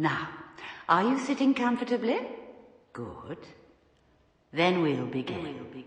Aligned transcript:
Now, 0.00 0.28
are 0.88 1.02
you 1.02 1.18
sitting 1.18 1.52
comfortably? 1.52 2.20
Good. 2.94 3.36
Then 4.50 4.80
we'll 4.80 5.04
begin. 5.04 5.84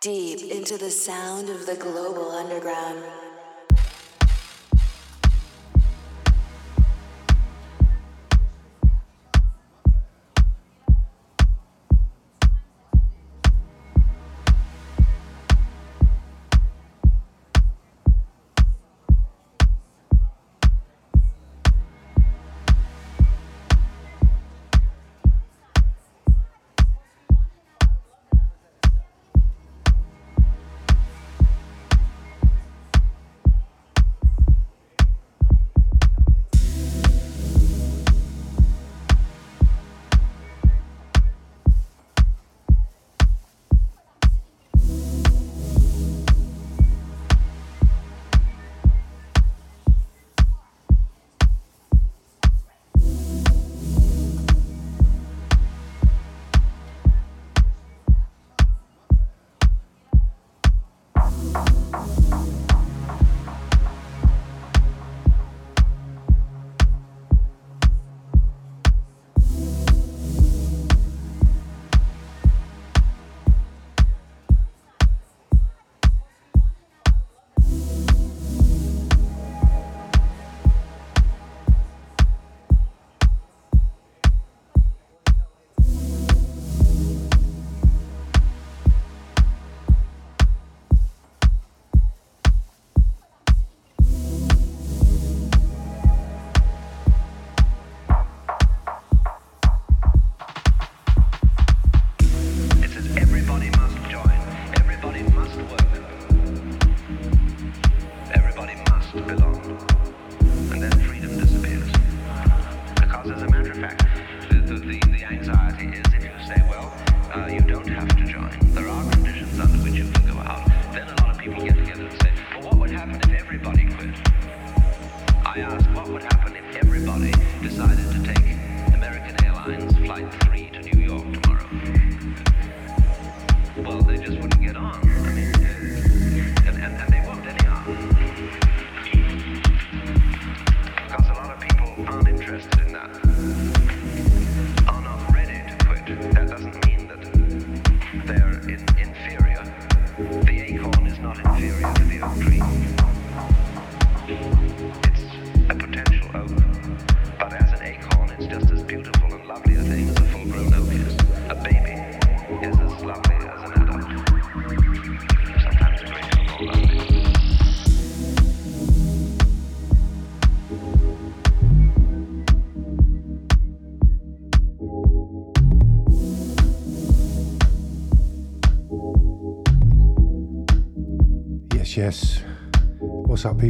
Deep 0.00 0.50
into 0.50 0.78
the 0.78 0.90
sound 0.90 1.50
of 1.50 1.66
the 1.66 1.74
global 1.74 2.30
underground. 2.30 3.04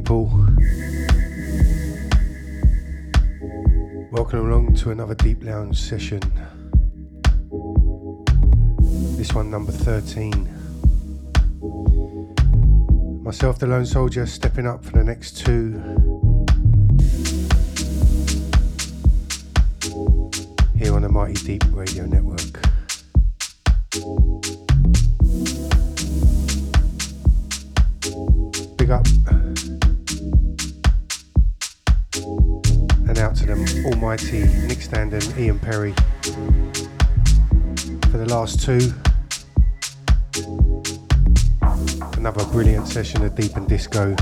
People? 0.01 0.25
Welcome 4.11 4.47
along 4.47 4.75
to 4.77 4.93
another 4.93 5.15
Deep 5.15 5.45
Lounge 5.45 5.79
session. 5.79 6.21
This 9.19 9.35
one, 9.35 9.51
number 9.51 9.73
13. 9.73 10.49
Myself, 13.23 13.59
the 13.59 13.67
Lone 13.67 13.85
Soldier, 13.85 14.25
stepping 14.25 14.67
up 14.67 14.83
for 14.83 14.93
the 14.93 15.05
next 15.05 15.37
two. 15.37 15.73
Here 20.79 20.95
on 20.95 21.03
the 21.03 21.11
Mighty 21.11 21.35
Deep 21.45 21.65
Radio 21.73 22.07
Network. 22.07 22.20
Out 33.31 33.37
to 33.37 33.47
them 33.47 33.65
almighty 33.87 34.41
Nick 34.67 34.81
Stand 34.83 35.13
and 35.15 35.39
Ian 35.39 35.59
Perry 35.59 35.93
for 38.11 38.19
the 38.19 38.27
last 38.29 38.61
two. 38.61 38.93
Another 42.19 42.45
brilliant 42.47 42.89
session 42.89 43.23
of 43.25 43.37
Deep 43.37 43.57
and 43.57 43.69
Disco. 43.69 44.17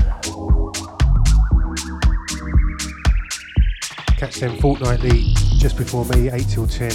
Catch 4.17 4.35
them 4.35 4.57
fortnightly 4.59 5.33
just 5.57 5.75
before 5.75 6.05
me, 6.05 6.29
8 6.29 6.47
till 6.47 6.67
10. 6.67 6.91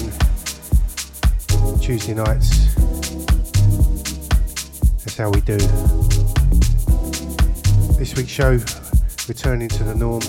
Tuesday 1.80 2.14
nights. 2.14 2.74
That's 5.02 5.16
how 5.16 5.30
we 5.30 5.40
do. 5.40 5.58
This 7.98 8.14
week's 8.16 8.30
show, 8.30 8.60
returning 9.26 9.68
to 9.70 9.82
the 9.82 9.94
norm, 9.96 10.22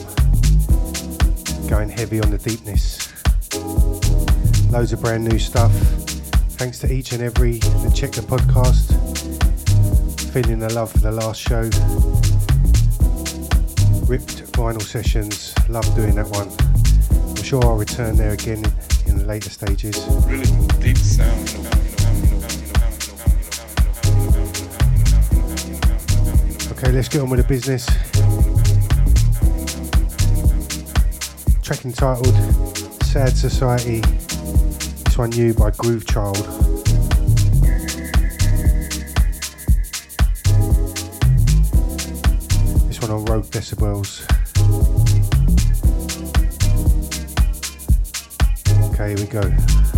going 1.69 1.89
heavy 1.89 2.19
on 2.21 2.29
the 2.29 2.37
deepness. 2.37 3.11
Loads 4.71 4.93
of 4.93 5.01
brand 5.01 5.23
new 5.23 5.39
stuff. 5.39 5.71
Thanks 6.57 6.79
to 6.79 6.91
each 6.91 7.11
and 7.11 7.23
every 7.23 7.59
that 7.59 7.93
checked 7.95 8.15
the 8.15 8.21
podcast. 8.21 8.91
Feeling 10.31 10.59
the 10.59 10.73
love 10.73 10.91
for 10.91 10.99
the 10.99 11.11
last 11.11 11.39
show. 11.41 11.61
Ripped 14.05 14.51
vinyl 14.53 14.81
sessions. 14.81 15.53
Love 15.69 15.85
doing 15.95 16.15
that 16.15 16.27
one. 16.27 16.49
I'm 17.29 17.43
sure 17.43 17.63
I'll 17.63 17.77
return 17.77 18.15
there 18.15 18.33
again 18.33 18.63
in 19.07 19.17
the 19.17 19.25
later 19.25 19.49
stages. 19.49 20.05
really 20.27 20.45
deep 20.79 20.97
sound. 20.97 21.49
Okay, 26.77 26.91
let's 26.91 27.07
get 27.07 27.21
on 27.21 27.29
with 27.29 27.39
the 27.39 27.47
business. 27.47 28.04
Track 31.65 31.83
entitled 31.83 32.35
Sad 33.05 33.35
Society. 33.35 34.01
This 34.01 35.17
one 35.17 35.31
new 35.31 35.51
by 35.51 35.71
Groove 35.71 36.05
Child. 36.05 36.35
This 42.87 43.01
one 43.01 43.09
on 43.09 43.25
Rogue 43.25 43.45
Decibels. 43.45 44.21
Okay, 48.93 49.15
here 49.15 49.17
we 49.17 49.25
go. 49.25 49.94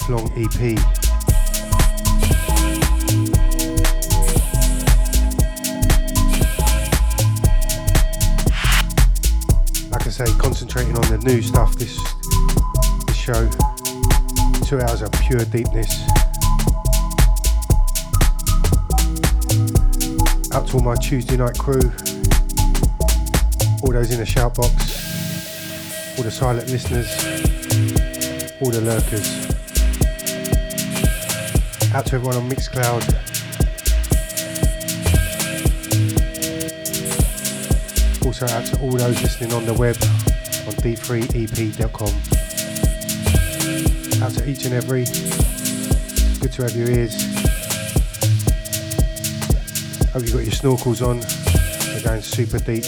Lifelong 0.00 0.30
EP. 0.36 0.78
Like 9.90 10.06
I 10.06 10.10
say, 10.10 10.26
concentrating 10.38 10.96
on 10.96 11.02
the 11.10 11.18
new 11.24 11.42
stuff 11.42 11.74
this, 11.74 11.98
this 13.06 13.16
show. 13.16 13.50
Two 14.64 14.80
hours 14.80 15.02
of 15.02 15.10
pure 15.12 15.44
deepness. 15.46 16.02
Out 20.52 20.68
to 20.68 20.74
all 20.74 20.82
my 20.82 20.94
Tuesday 20.94 21.36
night 21.36 21.58
crew, 21.58 21.90
all 23.82 23.90
those 23.90 24.12
in 24.12 24.20
the 24.20 24.26
shout 24.26 24.54
box, 24.54 26.16
all 26.16 26.22
the 26.22 26.30
silent 26.30 26.68
listeners, 26.68 27.08
all 28.60 28.70
the 28.70 28.80
lurkers. 28.80 29.57
Out 31.98 32.06
to 32.06 32.14
everyone 32.14 32.36
on 32.36 32.48
Mixcloud. 32.48 33.02
Also 38.24 38.46
out 38.46 38.64
to 38.66 38.80
all 38.80 38.92
those 38.92 39.20
listening 39.20 39.52
on 39.52 39.66
the 39.66 39.74
web 39.74 39.96
on 40.68 40.74
d3ep.com. 40.74 42.14
Out 44.22 44.32
to 44.32 44.48
each 44.48 44.64
and 44.64 44.74
every. 44.74 45.06
Good 46.38 46.52
to 46.52 46.62
have 46.62 46.76
your 46.76 46.88
ears. 46.88 47.20
Hope 50.12 50.22
you've 50.22 50.34
got 50.34 50.44
your 50.44 50.54
snorkels 50.54 51.04
on. 51.04 51.18
They're 51.94 52.04
going 52.04 52.22
super 52.22 52.60
deep. 52.60 52.84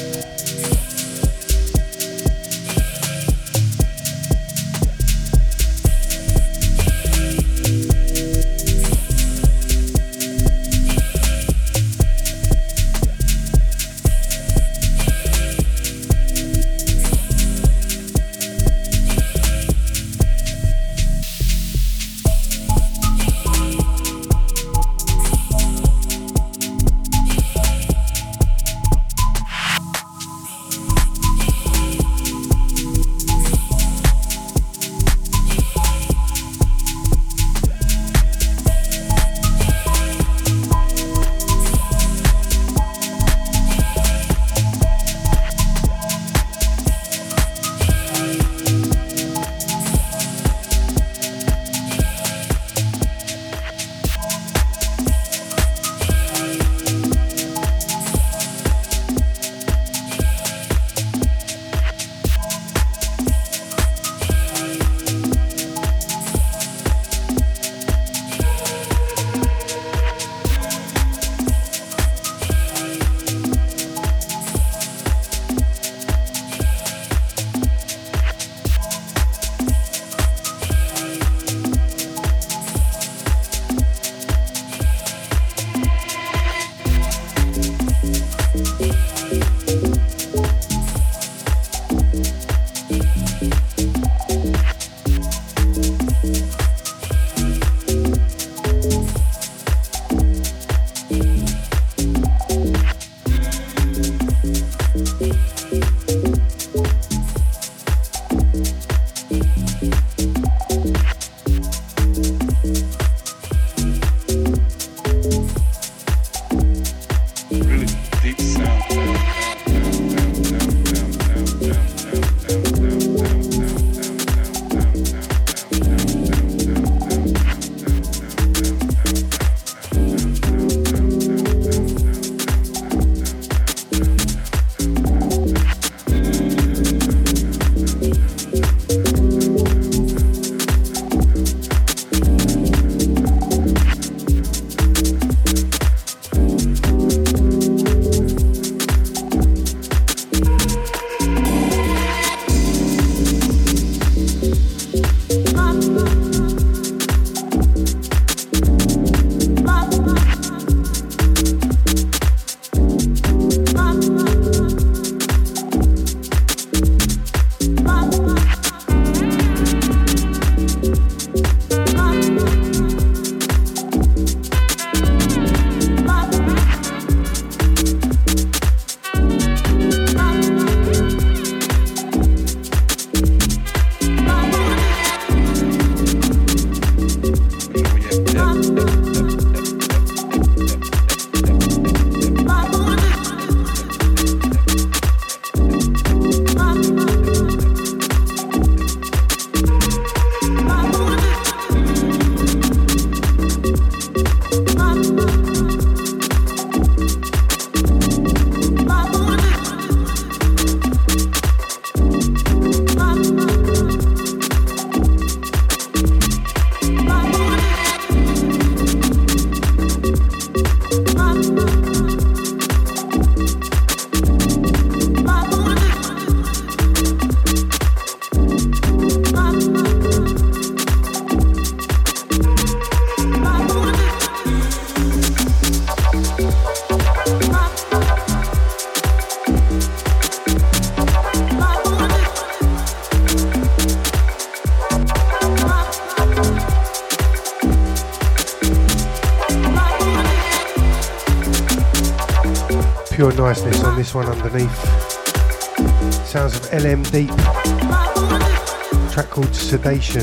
This 259.90 260.14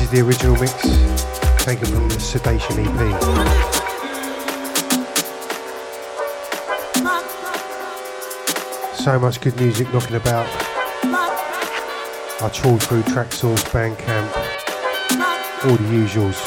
is 0.00 0.08
the 0.10 0.22
original 0.22 0.56
mix 0.56 0.72
taken 1.62 1.84
from 1.84 2.08
the 2.08 2.18
Sedation 2.18 2.78
EP. 2.78 2.98
So 8.94 9.18
much 9.18 9.42
good 9.42 9.60
music 9.60 9.92
knocking 9.92 10.16
about. 10.16 10.46
I 12.42 12.48
trawled 12.50 12.82
through 12.82 13.02
Traxsource, 13.02 13.62
Bandcamp, 13.68 14.34
all 15.66 15.76
the 15.76 15.84
usuals. 15.84 16.40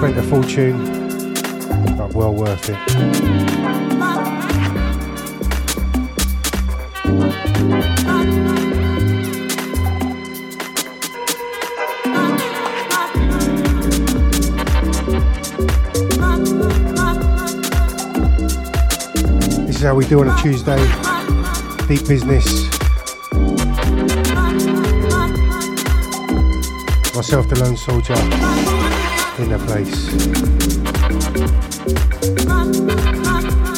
spent 0.00 0.16
a 0.18 0.22
fortune, 0.22 1.09
well 2.20 2.34
worth 2.34 2.68
it. 2.68 2.76
This 19.66 19.76
is 19.76 19.82
how 19.82 19.94
we 19.94 20.06
do 20.06 20.20
on 20.20 20.28
a 20.28 20.36
Tuesday. 20.42 20.76
Deep 21.88 22.06
business. 22.06 22.68
Myself, 27.14 27.48
the 27.48 27.56
lone 27.62 27.78
soldier 27.78 28.12
in 29.42 29.52
a 29.52 29.58
place. 29.66 31.69
Come, 31.92 32.86
come, 33.24 33.42
come. 33.52 33.69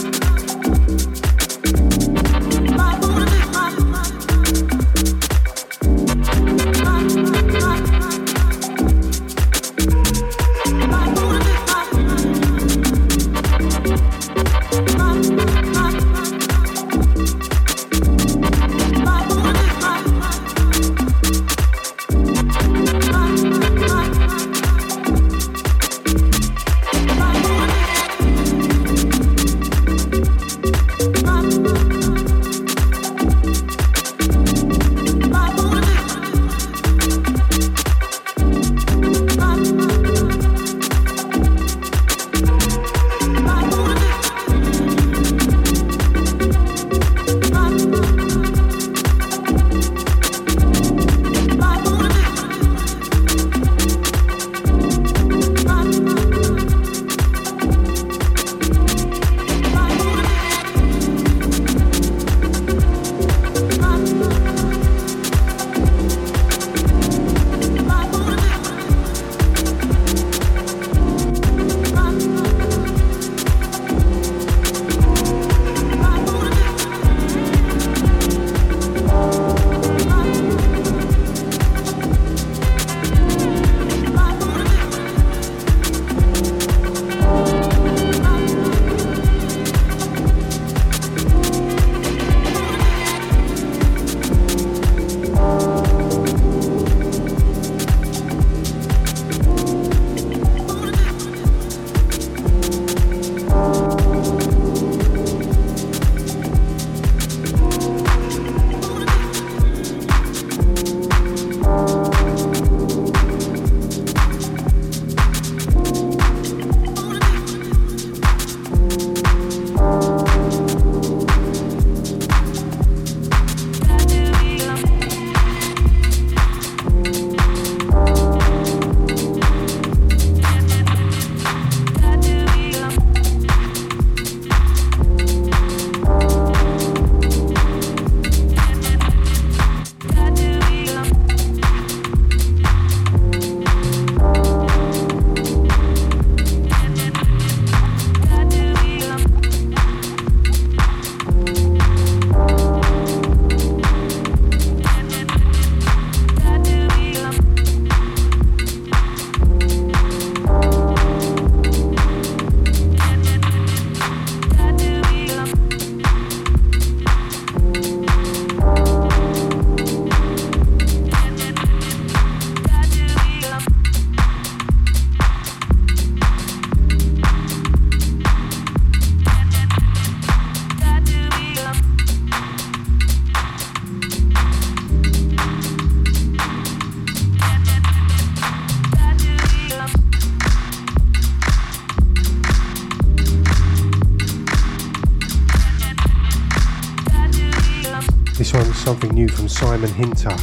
Something 198.93 199.15
new 199.15 199.27
from 199.27 199.49
Simon 199.49 199.91
Hinter. 199.95 200.37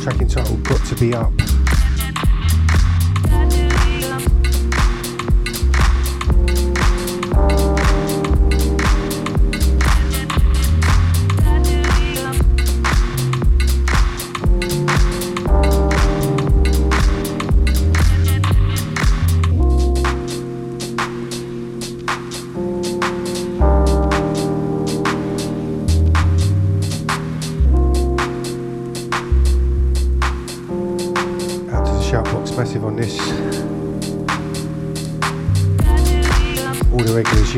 Track 0.00 0.18
entitled 0.22 0.64
Got 0.64 0.82
to 0.86 0.94
Be 0.94 1.12
Up. 1.12 1.35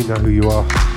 Know 0.09 0.15
who 0.17 0.31
you 0.31 0.51
are. 0.51 0.88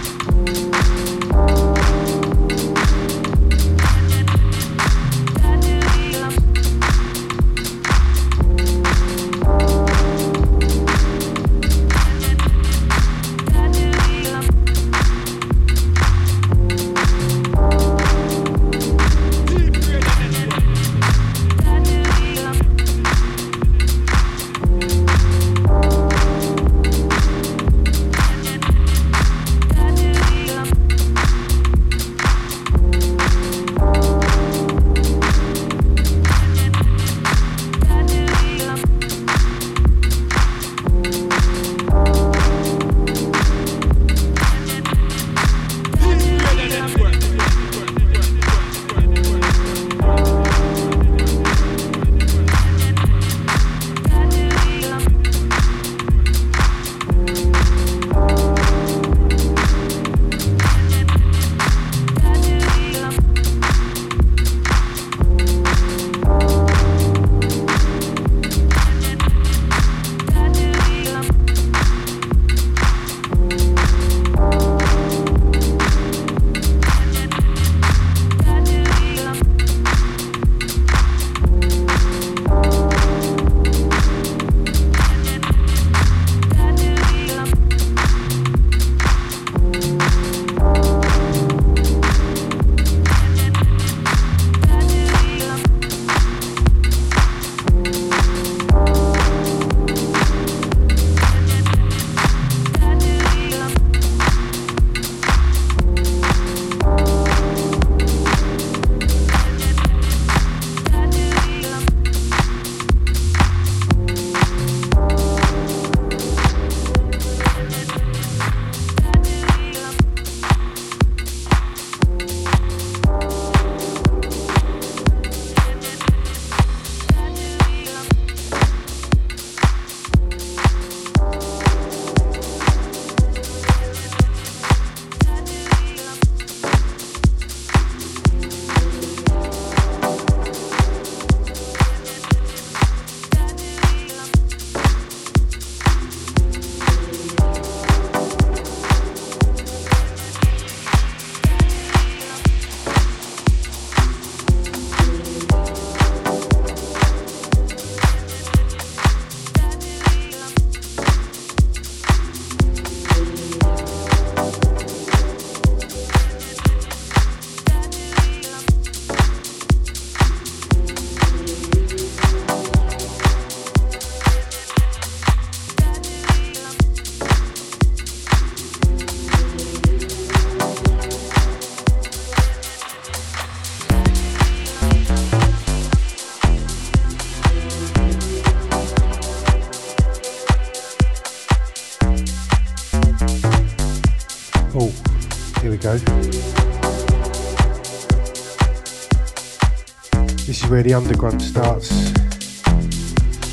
Where 200.72 200.84
the 200.84 200.94
underground 200.94 201.42
starts. 201.42 202.14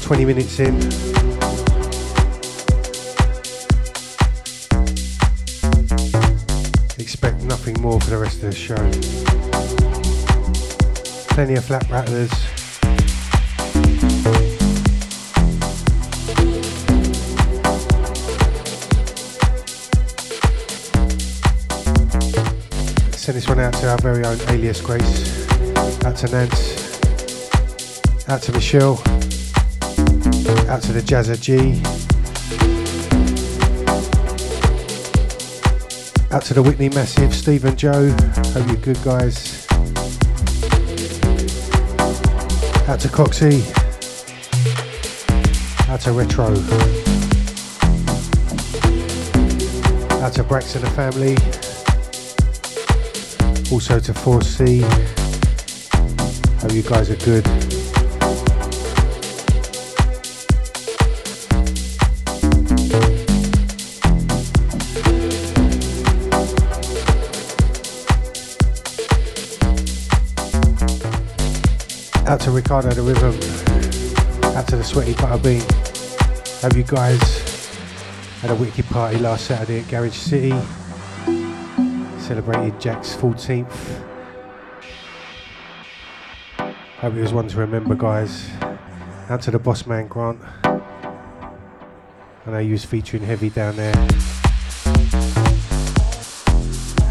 20 0.02 0.24
minutes 0.24 0.60
in. 0.60 0.76
Expect 7.00 7.42
nothing 7.42 7.74
more 7.80 8.00
for 8.00 8.10
the 8.10 8.18
rest 8.18 8.36
of 8.44 8.50
the 8.50 8.54
show. 8.54 8.76
Plenty 11.34 11.54
of 11.56 11.64
flat 11.64 11.90
rattlers. 11.90 12.30
Send 23.18 23.36
this 23.36 23.48
one 23.48 23.58
out 23.58 23.74
to 23.74 23.90
our 23.90 23.98
very 23.98 24.24
own 24.24 24.38
Alias 24.50 24.80
Grace, 24.80 25.48
out 26.04 26.16
to 26.18 26.28
Nance. 26.28 26.87
Out 28.30 28.42
to 28.42 28.52
Michelle. 28.52 28.98
Out 30.68 30.82
to 30.82 30.92
the 30.92 31.00
Jazza 31.02 31.40
G. 31.40 31.82
Out 36.30 36.42
to 36.42 36.52
the 36.52 36.62
Whitney 36.62 36.90
Massive, 36.90 37.34
Steve 37.34 37.64
and 37.64 37.78
Joe. 37.78 38.10
Hope 38.52 38.66
you're 38.66 38.76
good, 38.76 39.02
guys. 39.02 39.66
Out 42.86 43.00
to 43.00 43.08
Coxie. 43.08 43.64
Out 45.88 46.00
to 46.02 46.12
Retro. 46.12 46.50
Out 50.22 50.34
to 50.34 50.44
Braxton 50.44 50.84
and 50.84 50.90
the 50.90 50.94
family. 50.94 51.34
Also 53.72 53.98
to 53.98 54.12
4C. 54.12 54.82
Hope 56.60 56.72
you 56.72 56.82
guys 56.82 57.08
are 57.10 57.16
good. 57.24 57.67
To 72.48 72.54
Ricardo 72.54 72.90
the 72.90 73.02
Rhythm. 73.02 73.34
Out 74.56 74.66
to 74.68 74.76
the 74.76 74.84
Sweaty 74.84 75.12
Butterbean. 75.14 75.60
Hope 76.62 76.76
you 76.76 76.82
guys 76.82 77.76
had 78.40 78.50
a 78.50 78.54
wicked 78.54 78.86
party 78.86 79.18
last 79.18 79.46
Saturday 79.46 79.80
at 79.80 79.88
Garage 79.88 80.16
City. 80.16 80.54
Celebrated 82.18 82.80
Jack's 82.80 83.14
14th. 83.14 83.70
Hope 87.00 87.14
it 87.14 87.20
was 87.20 87.34
one 87.34 87.48
to 87.48 87.58
remember, 87.58 87.94
guys. 87.94 88.48
Out 89.28 89.42
to 89.42 89.50
the 89.50 89.58
boss 89.58 89.86
man 89.86 90.08
Grant. 90.08 90.40
I 90.64 90.80
know 92.46 92.66
was 92.66 92.84
featuring 92.84 93.24
heavy 93.24 93.50
down 93.50 93.76
there. 93.76 93.94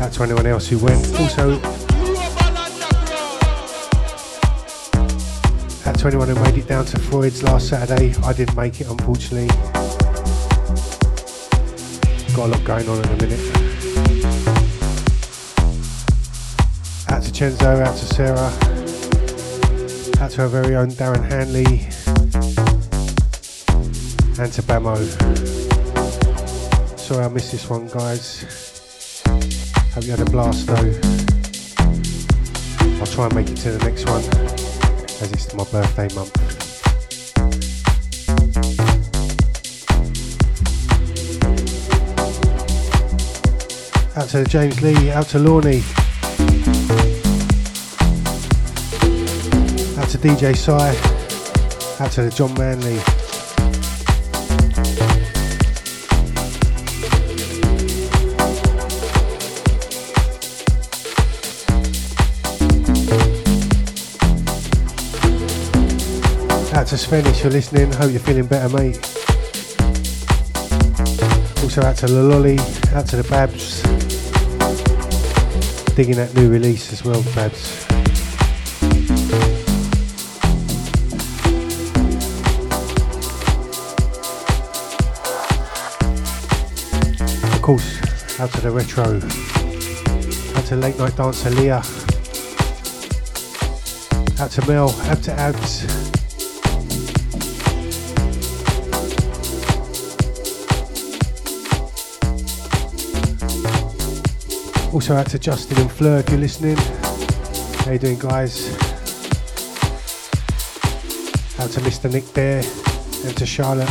Out 0.02 0.13
to 0.13 0.23
anyone 0.23 0.47
else 0.47 0.67
who 0.67 0.80
went. 0.80 1.06
Also, 1.19 1.77
out 5.88 5.97
to 6.00 6.08
anyone 6.08 6.28
who 6.28 6.36
made 6.43 6.58
it 6.58 6.67
down 6.67 6.84
to 6.84 7.00
Freud's 7.00 7.41
last 7.43 7.69
Saturday. 7.69 8.13
I 8.23 8.34
didn't 8.34 8.58
make 8.58 8.82
it, 8.82 8.89
unfortunately. 8.89 9.47
Got 12.36 12.45
a 12.45 12.47
lot 12.50 12.63
going 12.65 12.89
on 12.89 12.97
in 12.97 13.06
a 13.06 13.15
minute. 13.15 13.39
Out 17.10 17.23
to 17.23 17.32
Chenzo, 17.32 17.82
out 17.82 17.95
to 17.95 18.06
Sarah, 18.06 18.52
out 20.21 20.32
to 20.32 20.41
our 20.41 20.50
very 20.50 20.76
own 20.76 20.91
Darren 20.91 21.23
Hanley, 21.23 21.88
and 24.43 24.52
to 24.52 24.62
Bamo. 24.63 24.97
Sorry 27.00 27.23
I 27.23 27.30
missed 27.30 27.54
this 27.54 27.69
one, 27.69 27.88
guys. 27.88 29.23
Hope 29.93 30.04
you 30.04 30.12
had 30.12 30.19
a 30.19 30.26
blast 30.26 30.67
though. 30.67 30.93
I'll 33.00 33.08
try 33.08 33.26
and 33.26 33.36
make 33.36 33.50
it 33.50 33.56
to 33.58 33.71
the 33.71 33.80
next 33.86 34.06
one, 34.06 34.23
as 35.21 35.32
it's 35.32 35.53
my 35.53 35.63
birthday 35.65 36.08
month. 36.13 36.36
Out 44.17 44.30
to 44.30 44.43
James 44.45 44.82
Lee, 44.82 45.12
out 45.12 45.27
to 45.27 45.38
Lorney. 45.38 45.82
Out 49.97 50.10
to 50.10 50.17
DJ 50.17 50.56
Sai, 50.56 50.89
out 52.03 52.12
to 52.12 52.30
John 52.30 52.53
Manley. 52.56 53.27
Out 66.88 66.91
to 66.91 66.97
Sven 66.97 67.28
if 67.28 67.43
you're 67.43 67.52
listening, 67.52 67.91
hope 67.91 68.12
you're 68.12 68.19
feeling 68.21 68.45
better, 68.45 68.69
mate. 68.78 68.95
Also 71.62 71.82
out 71.84 71.97
to 71.97 72.08
Lolly, 72.08 72.58
out 72.93 73.06
to 73.08 73.17
the 73.17 73.28
Babs. 73.30 73.82
Digging 75.95 76.15
that 76.15 76.34
new 76.34 76.50
release 76.50 76.93
as 76.93 77.04
well, 77.04 77.21
Babs. 77.36 77.84
Of 87.54 87.62
course, 87.62 88.39
out 88.39 88.50
to 88.52 88.62
the 88.62 88.71
retro. 88.71 89.17
Out 90.58 90.65
to 90.67 90.78
late 90.78 90.97
night 90.97 91.17
dancer 91.17 91.50
Leah. 91.50 91.84
Out 94.39 94.52
to 94.52 94.65
Mel, 94.65 94.89
out 95.10 95.21
to 95.23 95.34
Abs. 95.34 96.16
Also 104.93 105.15
out 105.15 105.28
to 105.28 105.38
Justin 105.38 105.78
and 105.80 105.91
Fleur 105.91 106.19
if 106.19 106.30
you're 106.30 106.39
listening. 106.39 106.78
How 106.78 107.91
you 107.91 108.00
doing 108.00 108.17
guys? 108.17 108.73
Out 111.60 111.69
to 111.71 111.82
Mr. 111.82 112.12
Nick 112.12 112.26
there 112.34 112.63
and 113.26 113.38
to 113.38 113.45
Charlotte. 113.45 113.89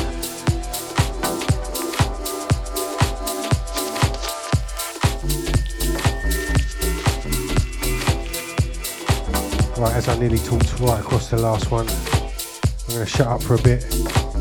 Right, 9.78 9.94
as 9.94 10.09
I 10.09 10.18
nearly 10.18 10.38
talked 10.38 10.80
right 10.80 11.00
across 11.00 11.28
the 11.30 11.37
last 11.37 11.70
one, 11.70 11.87
I'm 11.88 12.94
going 12.94 13.00
to 13.00 13.06
shut 13.06 13.26
up 13.26 13.42
for 13.42 13.54
a 13.54 13.62
bit. 13.62 13.85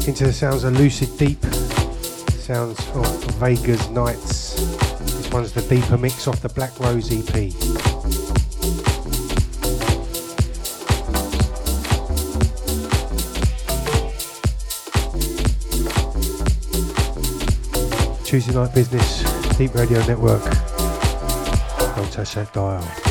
Into 0.07 0.25
the 0.25 0.33
sounds 0.33 0.63
of 0.63 0.77
Lucid 0.77 1.17
Deep, 1.17 1.43
sounds 1.43 2.79
of 2.95 3.23
Vegas 3.35 3.89
Nights. 3.89 4.44
One's 5.35 5.51
the 5.51 5.61
deeper 5.63 5.97
mix 5.97 6.29
off 6.29 6.39
the 6.39 6.47
Black 6.47 6.79
Rose 6.79 7.11
EP. 7.11 7.25
Tuesday 18.23 18.53
night 18.53 18.73
business, 18.73 19.23
Deep 19.57 19.75
Radio 19.75 19.99
Network. 20.05 20.41
Don't 21.97 22.11
touch 22.13 22.35
that 22.35 22.49
dial. 22.53 23.04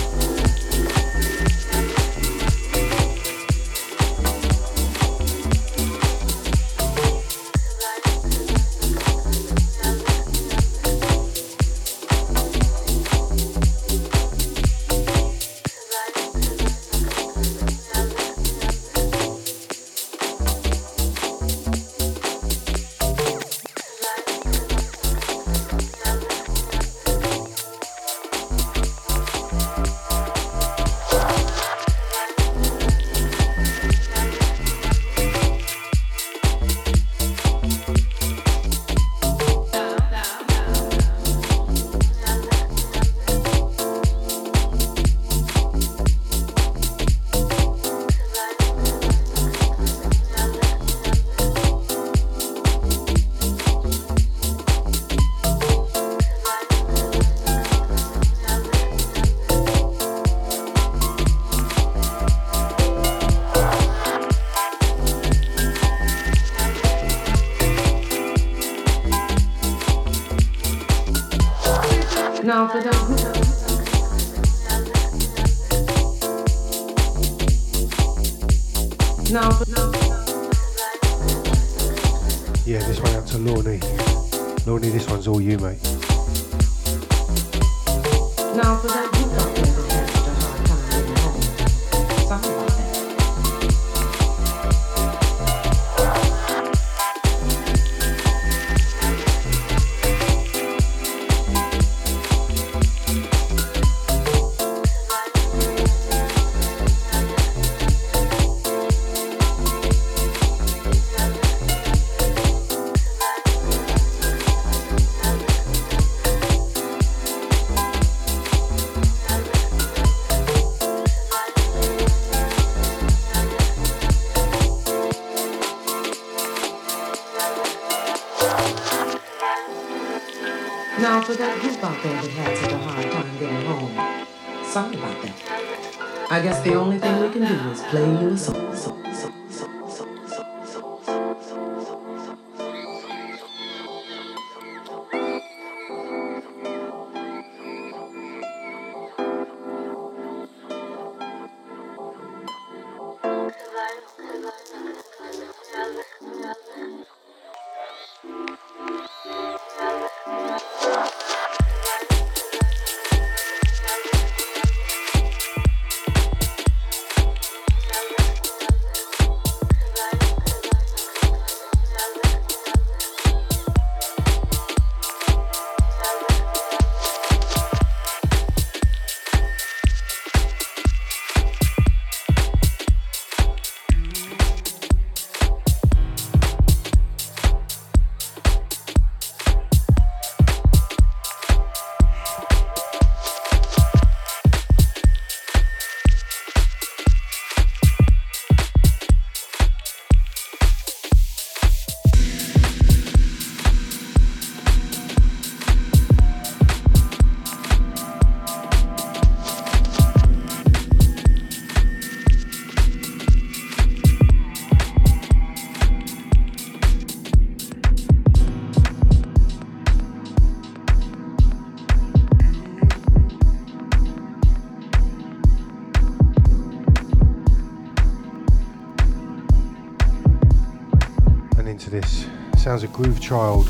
This. 231.95 232.27
Sounds 232.59 232.83
of 232.83 232.93
Groove 232.93 233.21
Child. 233.21 233.69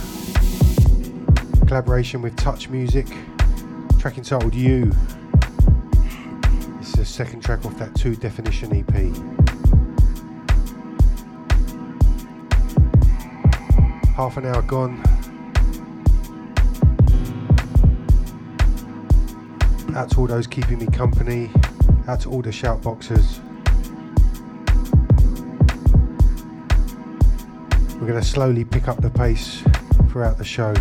Collaboration 1.67 2.23
with 2.23 2.35
Touch 2.37 2.71
Music. 2.71 3.07
Track 3.99 4.17
entitled 4.17 4.55
You. 4.55 4.91
This 6.79 6.89
is 6.89 6.93
the 6.95 7.05
second 7.05 7.43
track 7.43 7.67
off 7.67 7.77
that 7.77 7.95
two 7.95 8.17
definition 8.17 8.75
EP. 8.75 8.95
Half 14.17 14.39
an 14.39 14.47
hour 14.47 14.63
gone. 14.63 15.03
Out 19.95 20.11
to 20.13 20.21
all 20.21 20.27
those 20.27 20.47
keeping 20.47 20.79
me 20.79 20.87
company. 20.87 21.51
Out 22.09 22.21
to 22.21 22.31
all 22.31 22.41
the 22.41 22.53
shout 22.53 22.81
boxers. 22.81 23.41
We're 28.05 28.11
going 28.11 28.23
to 28.23 28.29
slowly 28.29 28.67
pick 28.67 28.87
up 28.87 29.01
the 29.01 29.09
pace 29.09 29.63
throughout 30.11 30.37
the 30.37 30.45
show. 30.45 30.75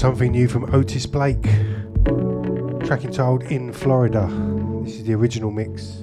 Something 0.00 0.32
new 0.32 0.48
from 0.48 0.64
Otis 0.74 1.04
Blake, 1.04 1.42
track 2.86 3.04
entitled 3.04 3.42
In 3.42 3.70
Florida. 3.70 4.26
This 4.82 4.94
is 4.94 5.04
the 5.04 5.12
original 5.12 5.50
mix. 5.50 5.99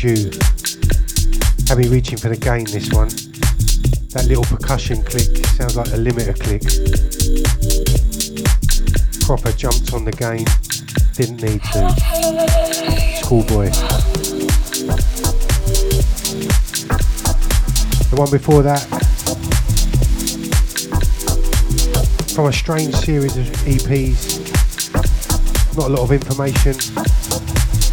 I 0.00 0.02
Found 0.02 1.84
You. 1.84 1.90
Reaching 1.90 2.16
for 2.16 2.30
the 2.30 2.36
gain 2.36 2.64
this 2.64 2.90
one. 2.90 3.08
That 4.14 4.24
little 4.28 4.44
percussion 4.44 5.02
click 5.02 5.44
sounds 5.48 5.76
like 5.76 5.88
a 5.88 5.98
limiter 5.98 6.34
click. 6.40 6.62
Proper 9.26 9.52
jumped 9.52 9.92
on 9.92 10.06
the 10.06 10.12
gain. 10.12 10.46
Didn't 11.14 11.42
need 11.42 11.62
to. 11.72 11.90
Schoolboy. 13.22 13.68
The 18.08 18.16
one 18.16 18.30
before 18.30 18.62
that, 18.62 18.80
from 22.34 22.46
a 22.46 22.52
strange 22.52 22.94
series 22.94 23.36
of 23.36 23.44
EPs, 23.66 24.48
not 25.76 25.86
a 25.88 25.90
lot 25.90 26.00
of 26.00 26.12
information. 26.12 26.74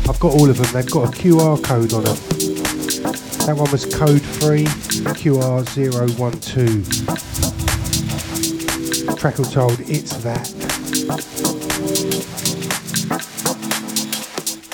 I've 0.10 0.20
got 0.20 0.34
all 0.34 0.50
of 0.50 0.58
them, 0.58 0.68
they've 0.74 0.90
got 0.90 1.10
a 1.10 1.12
QR 1.18 1.62
code 1.64 1.94
on 1.94 2.04
them. 2.06 2.18
That 3.46 3.56
one 3.58 3.70
was 3.72 3.86
code 3.86 4.22
3 4.22 4.64
QR012. 4.64 7.28
Track 9.18 9.36
told 9.36 9.80
it's 9.82 10.16
that. 10.24 10.54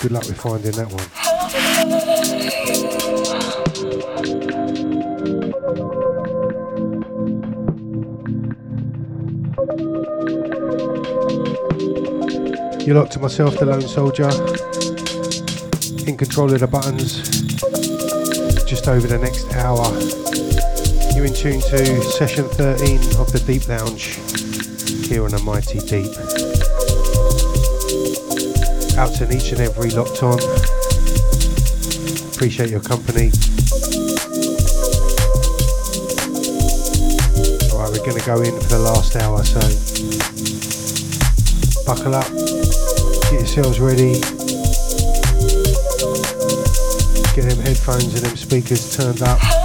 Good 0.02 0.12
luck 0.12 0.28
with 0.28 0.40
finding 0.40 0.74
that 0.74 0.92
one. 0.92 1.08
You're 12.86 12.98
locked 12.98 13.14
to 13.14 13.20
myself, 13.20 13.58
the 13.58 13.66
lone 13.66 13.82
soldier, 13.82 14.30
in 16.08 16.18
control 16.18 16.52
of 16.54 16.60
the 16.60 16.68
buttons. 16.68 17.22
Just 18.66 18.88
over 18.88 19.08
the 19.08 19.18
next 19.18 19.54
hour, 19.54 19.86
you're 21.16 21.26
in 21.26 21.34
tune 21.34 21.62
to 21.62 22.02
session 22.04 22.46
13 22.46 22.98
of 23.20 23.32
the 23.32 23.40
D3EP 23.40 23.68
Lounge 23.70 25.08
here 25.08 25.24
on 25.24 25.34
a 25.34 25.40
mighty 25.40 25.80
deep. 25.80 26.12
Out 28.98 29.14
to 29.16 29.30
each 29.32 29.52
and 29.52 29.62
every 29.62 29.92
locked 29.92 30.24
on. 30.24 30.40
Appreciate 32.34 32.70
your 32.70 32.82
company. 32.82 33.32
Alright, 37.72 37.92
we're 37.92 38.06
going 38.06 38.20
to 38.20 38.26
go 38.26 38.42
in 38.42 38.60
for 38.60 38.70
the 38.70 38.82
last 38.84 39.16
hour, 39.16 39.44
so 39.44 39.62
buckle 41.86 42.16
up, 42.16 42.28
get 43.32 43.40
yourselves 43.40 43.80
ready, 43.80 44.43
get 47.36 47.50
them 47.50 47.66
headphones 47.66 48.14
and 48.14 48.24
them 48.24 48.38
speakers 48.38 48.96
turned 48.96 49.24
up. 49.24 49.63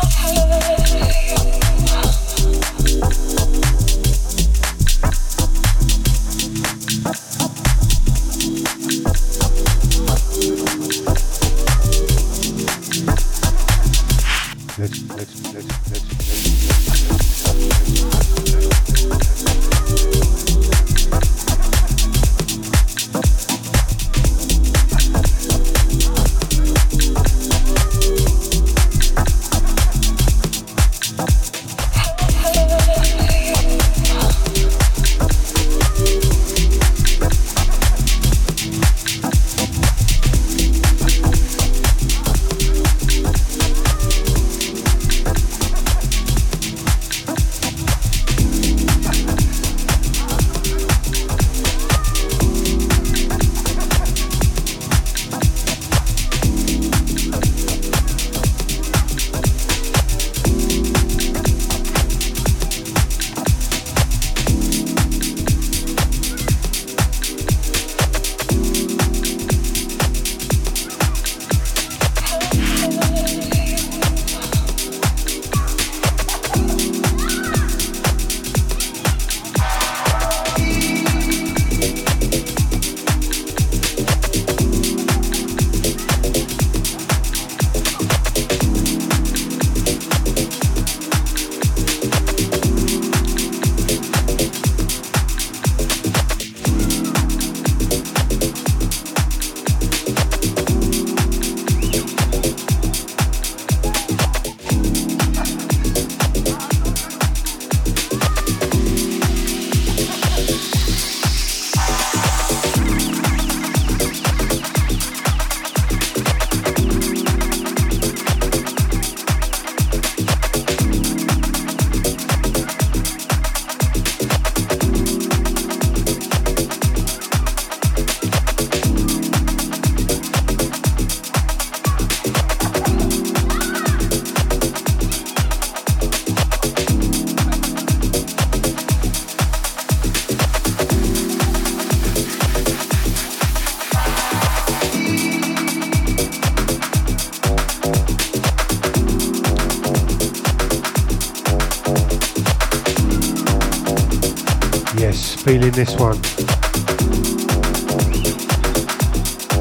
This 155.79 155.95
one. 155.95 156.20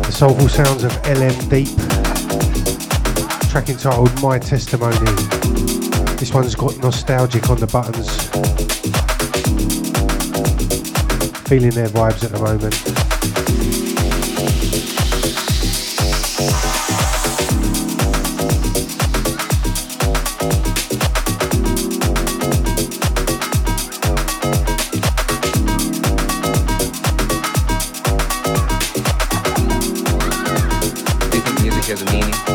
The 0.01 0.11
soulful 0.11 0.49
sounds 0.49 0.84
of 0.84 0.91
LM 1.05 1.38
Deep. 1.47 1.68
Track 3.51 3.70
entitled 3.70 4.20
My 4.24 4.39
Testimony. 4.39 4.97
This 6.15 6.34
one's 6.34 6.55
got 6.55 6.76
nostalgic 6.80 7.51
on 7.51 7.59
the 7.59 7.68
buttons. 7.68 8.09
Feeling 11.47 11.70
their 11.70 11.89
vibes 11.89 12.24
at 12.24 12.32
the 12.32 12.39
moment. 12.39 13.07
Has 31.88 32.01
a 32.01 32.05
meaning? 32.11 32.47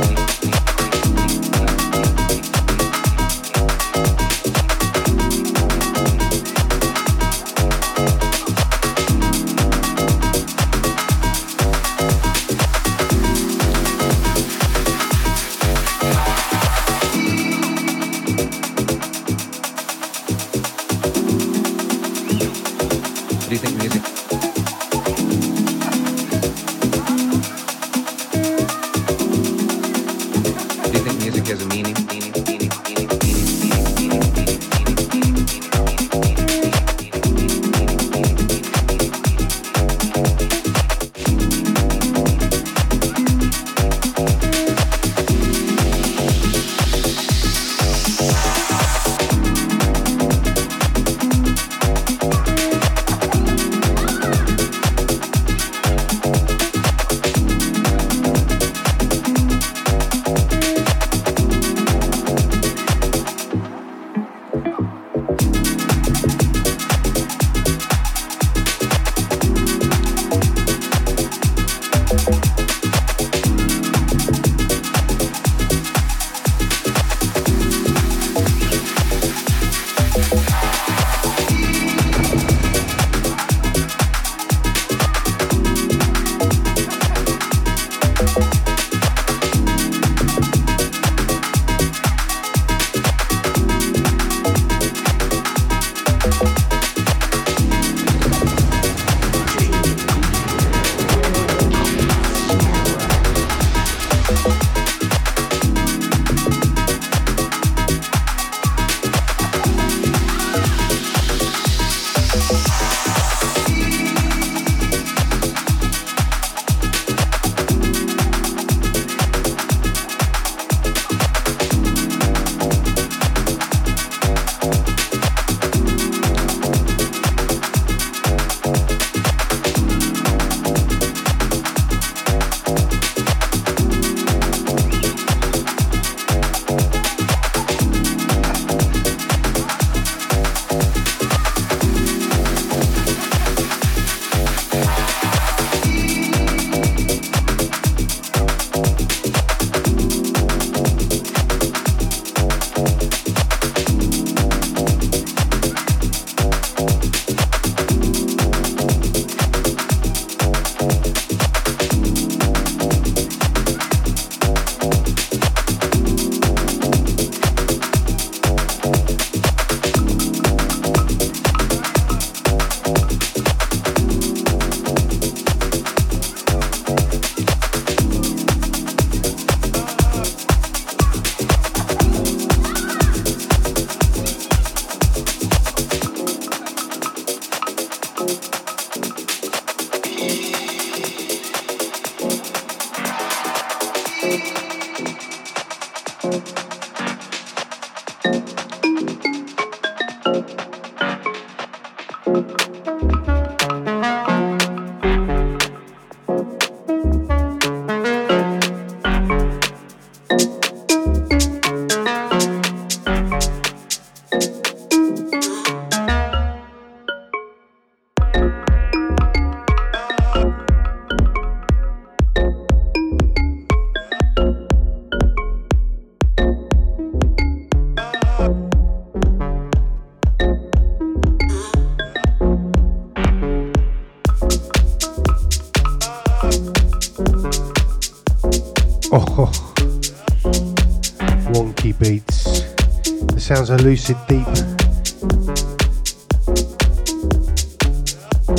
Sounds 243.55 243.69
of 243.69 243.83
Lucid 243.83 244.17
Deep. 244.29 244.47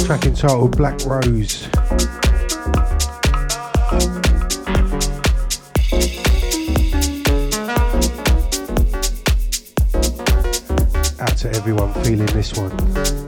Track 0.05 0.25
entitled 0.25 0.77
Black 0.77 1.03
Rose. 1.05 1.67
Out 11.19 11.37
to 11.37 11.51
everyone 11.55 11.91
feeling 12.03 12.27
this 12.27 12.53
one. 12.55 13.22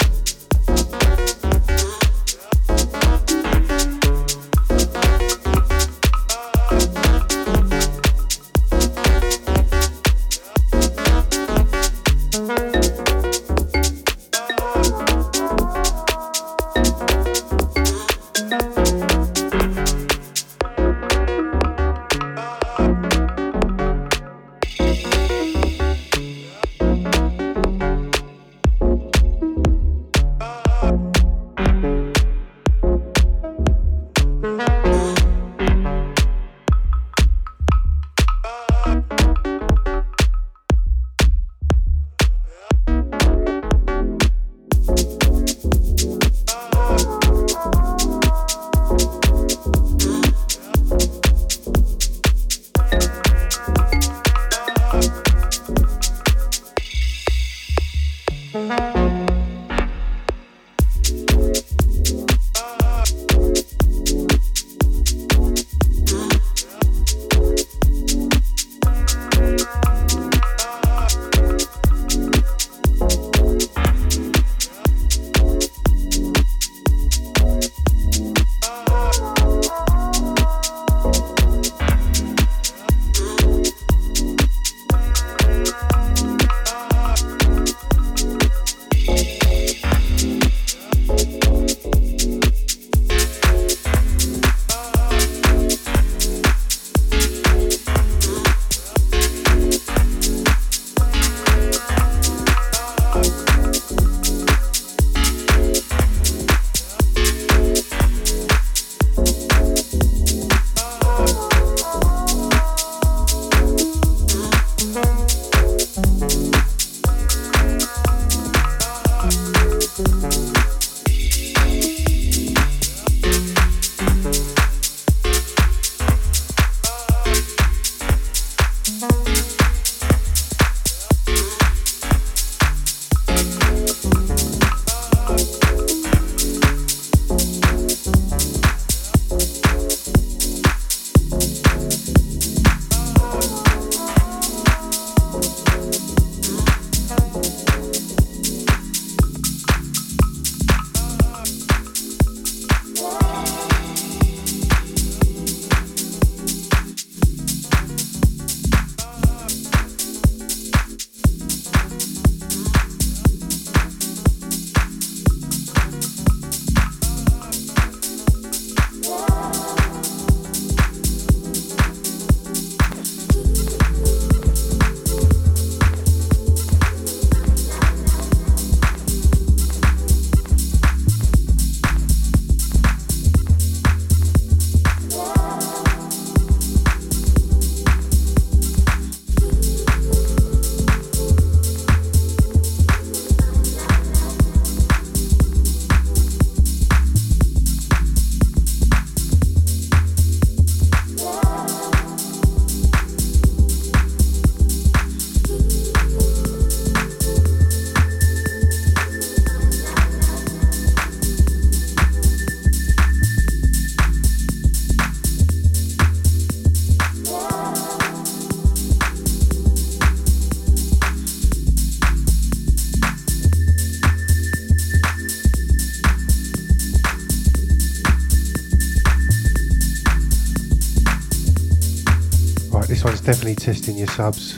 testing 233.65 233.97
your 233.97 234.05
subs. 234.05 234.53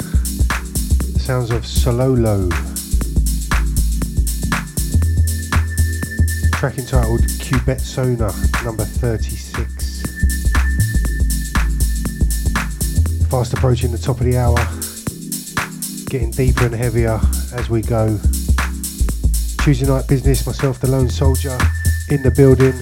Sounds 1.23 1.49
of 1.49 1.63
Sololo. 1.63 2.51
Track 6.51 6.77
entitled 6.77 7.21
Cubetsona, 7.39 8.33
number 8.65 8.83
36. 8.83 10.01
Fast 13.29 13.53
approaching 13.53 13.93
the 13.93 13.97
top 13.97 14.19
of 14.19 14.25
the 14.25 14.35
hour. 14.35 14.57
Getting 16.09 16.31
deeper 16.31 16.65
and 16.65 16.75
heavier 16.75 17.17
as 17.53 17.69
we 17.69 17.81
go. 17.81 18.19
Tuesday 19.63 19.87
night 19.87 20.05
business, 20.09 20.45
myself, 20.45 20.81
the 20.81 20.91
Lone 20.91 21.07
Soldier, 21.07 21.57
in 22.09 22.21
the 22.23 22.31
building. 22.31 22.73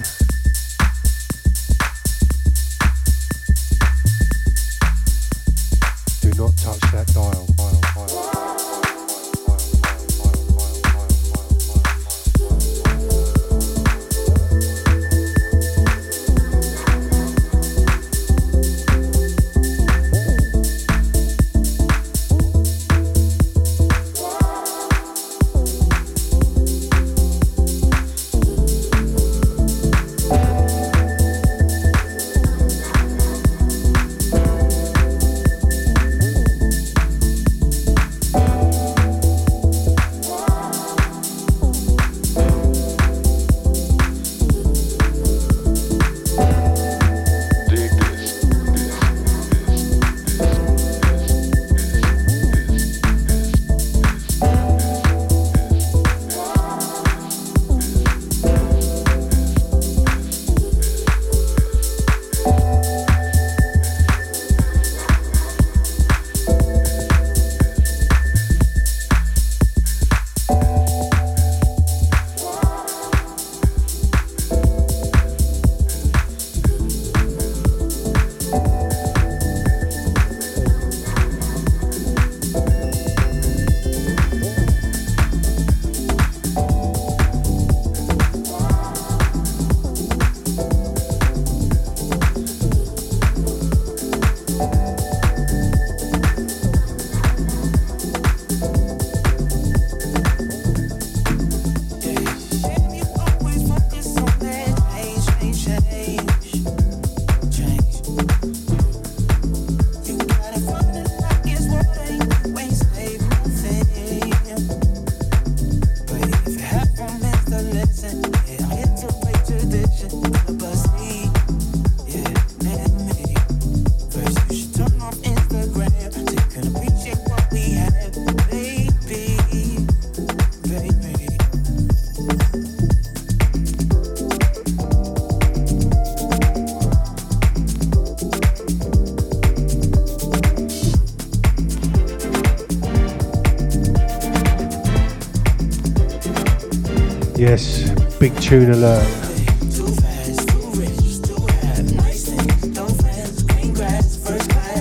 Big 148.18 148.34
tune 148.40 148.70
alert. 148.70 149.06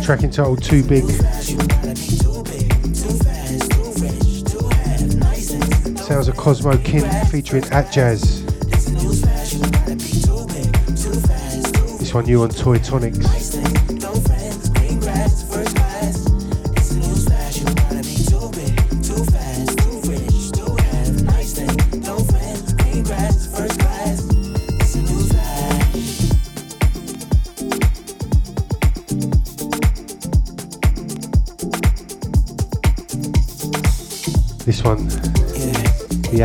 Track 0.03 0.23
entitled 0.23 0.63
Too 0.63 0.83
Big. 0.83 1.03
Sounds 5.97 6.27
of 6.27 6.37
Cosmo 6.37 6.77
Kin 6.77 7.09
featuring 7.25 7.63
Atjazz. 7.63 8.45
This 11.99 12.13
one 12.13 12.25
new 12.25 12.41
on 12.43 12.49
Toy 12.49 12.77
Tonics. 12.77 13.64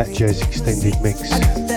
Atjazz 0.01 0.41
extended 0.47 0.99
mix. 1.03 1.70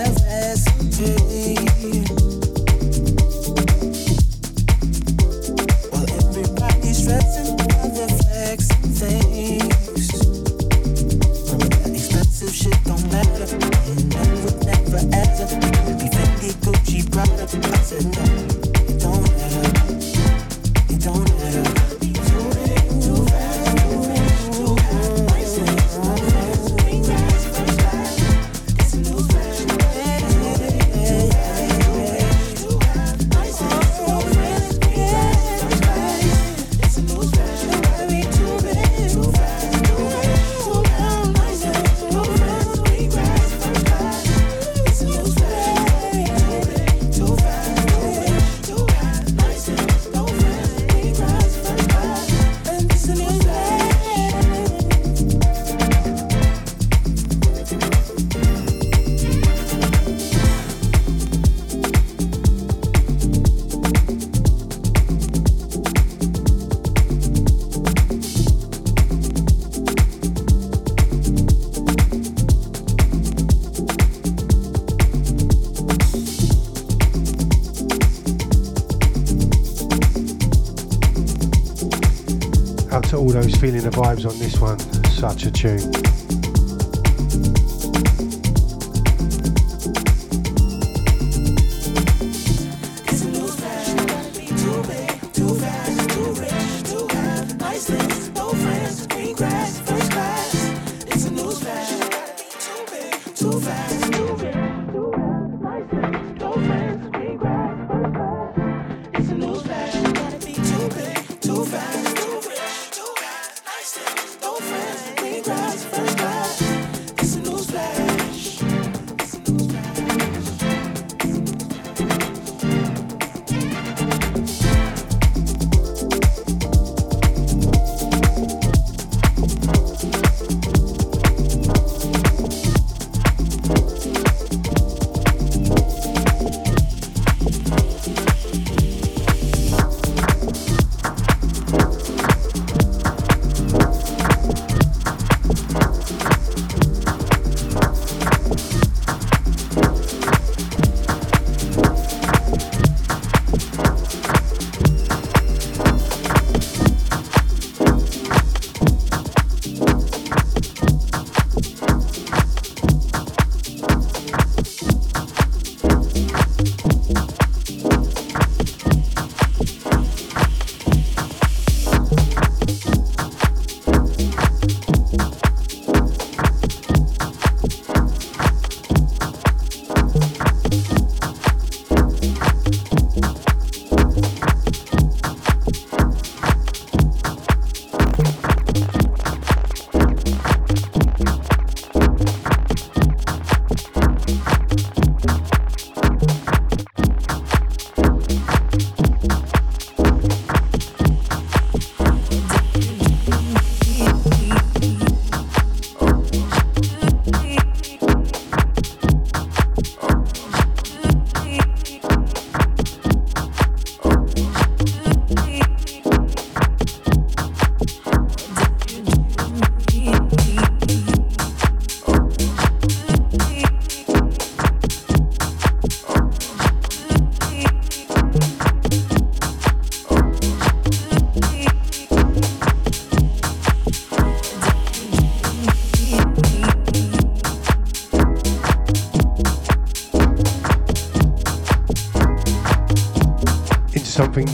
Feeling 83.65 83.81
the 83.81 83.89
vibes 83.89 84.29
on 84.29 84.37
this 84.37 84.59
one. 84.61 84.77
Such 85.09 85.45
a 85.45 85.51
tune. 85.51 86.04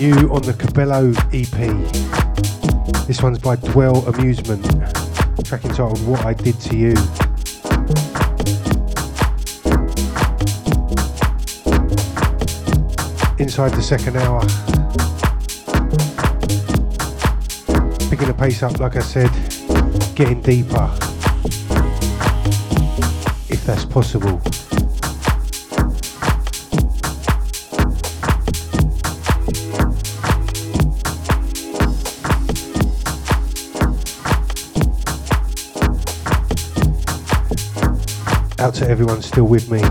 New 0.02 0.34
on 0.34 0.42
the 0.42 0.54
Cabello 0.54 1.12
EP. 1.32 3.06
This 3.06 3.22
one's 3.22 3.38
by 3.38 3.56
Dwell 3.58 3.98
Amusement, 4.08 4.64
track 5.46 5.64
entitled 5.64 6.04
What 6.08 6.26
I 6.26 6.34
Did 6.34 6.60
to 6.62 6.76
You. 6.76 6.94
Inside 13.38 13.74
the 13.74 13.84
second 13.84 14.18
hour. 14.18 14.42
Picking 18.10 18.28
the 18.28 18.36
pace 18.36 18.64
up, 18.64 18.80
like 18.80 18.96
I 18.96 19.02
said, 19.02 19.30
getting 20.16 20.42
deeper. 20.42 20.90
If 23.50 23.64
that's 23.68 23.86
possible. 23.86 24.42
Out 38.62 38.76
to 38.76 38.88
everyone 38.88 39.24
still 39.24 39.46
with 39.46 39.72
me. 39.72 39.82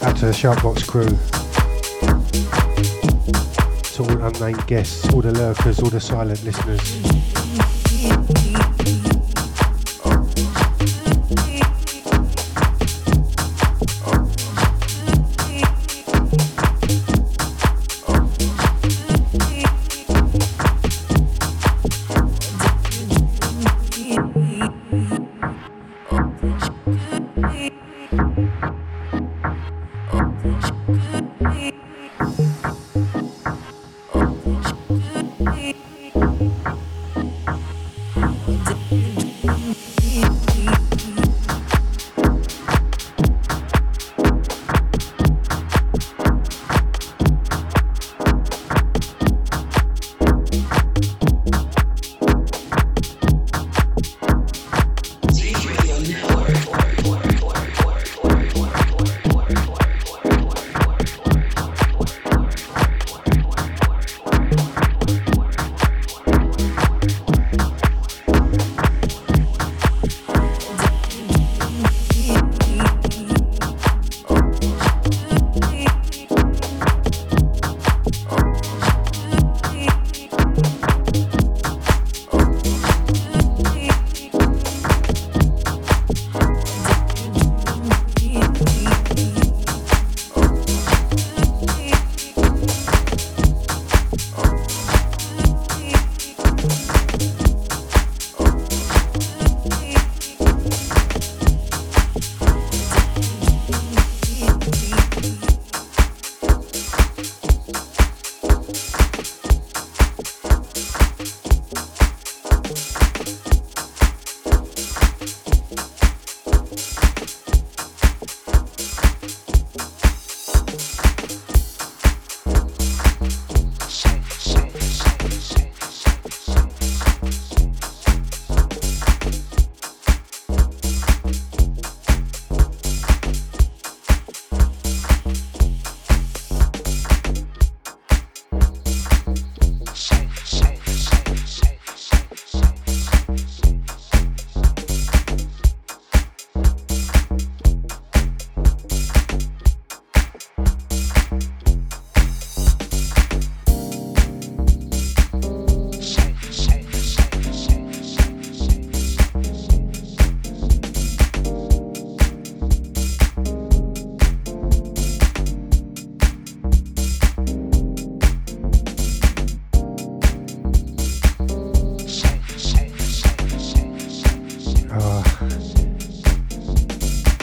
Out 0.00 0.16
to 0.16 0.26
the 0.26 0.32
Sharpbox 0.32 0.84
crew. 0.88 1.06
To 3.92 4.02
all 4.02 4.26
unnamed 4.26 4.66
guests, 4.66 5.08
all 5.14 5.22
the 5.22 5.30
lurkers, 5.30 5.78
all 5.78 5.88
the 5.88 6.00
silent 6.00 6.42
listeners. 6.42 7.41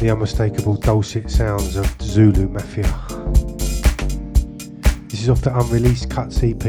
Unmistakable 0.09 0.75
dulcet 0.75 1.29
sounds 1.29 1.75
of 1.75 2.01
Zulu 2.01 2.47
Mafia. 2.47 2.83
This 5.09 5.21
is 5.21 5.29
off 5.29 5.41
the 5.41 5.51
unreleased 5.55 6.09
Cuts 6.09 6.41
EP, 6.41 6.59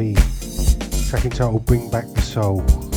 track 1.08 1.24
entitled 1.24 1.64
Bring 1.64 1.90
Back 1.90 2.06
the 2.14 2.22
Soul. 2.22 2.89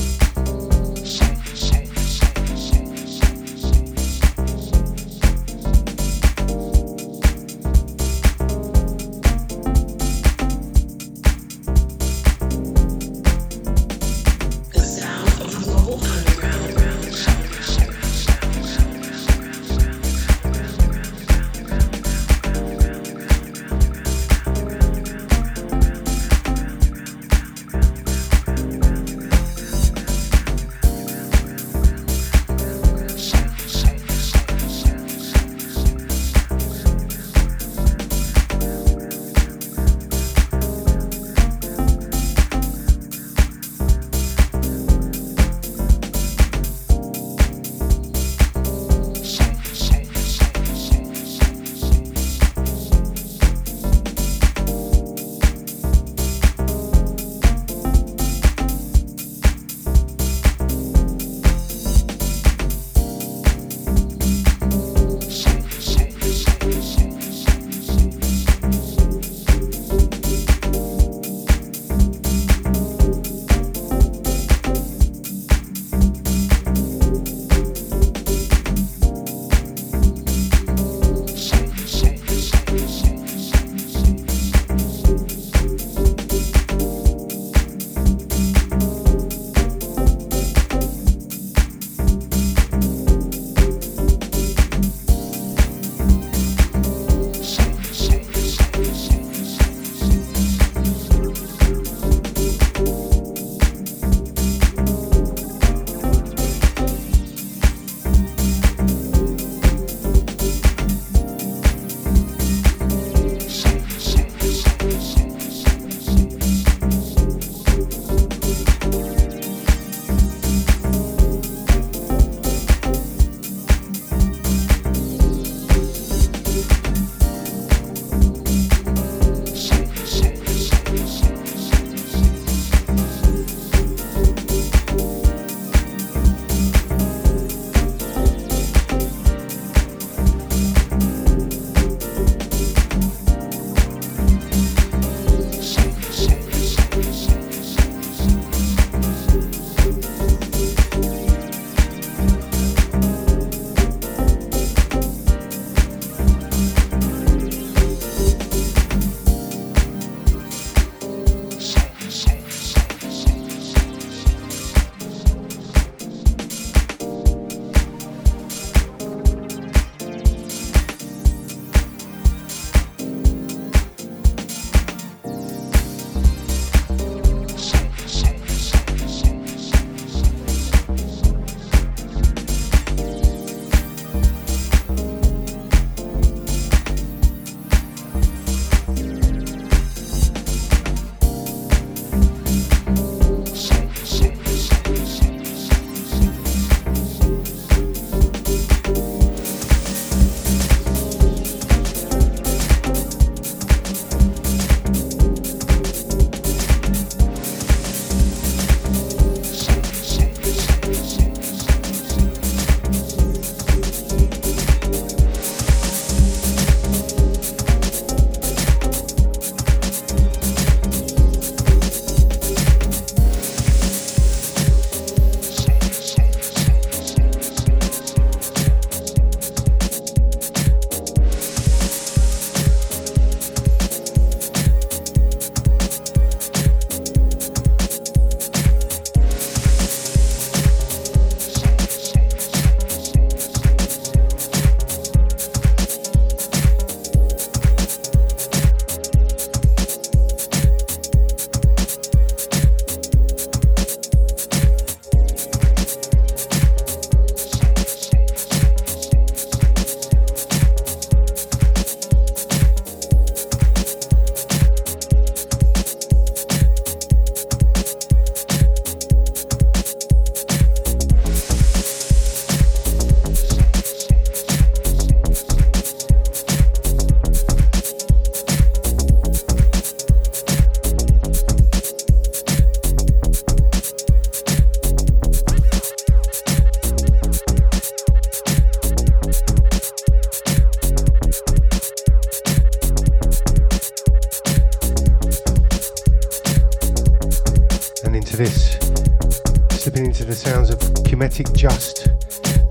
Just 301.33 302.09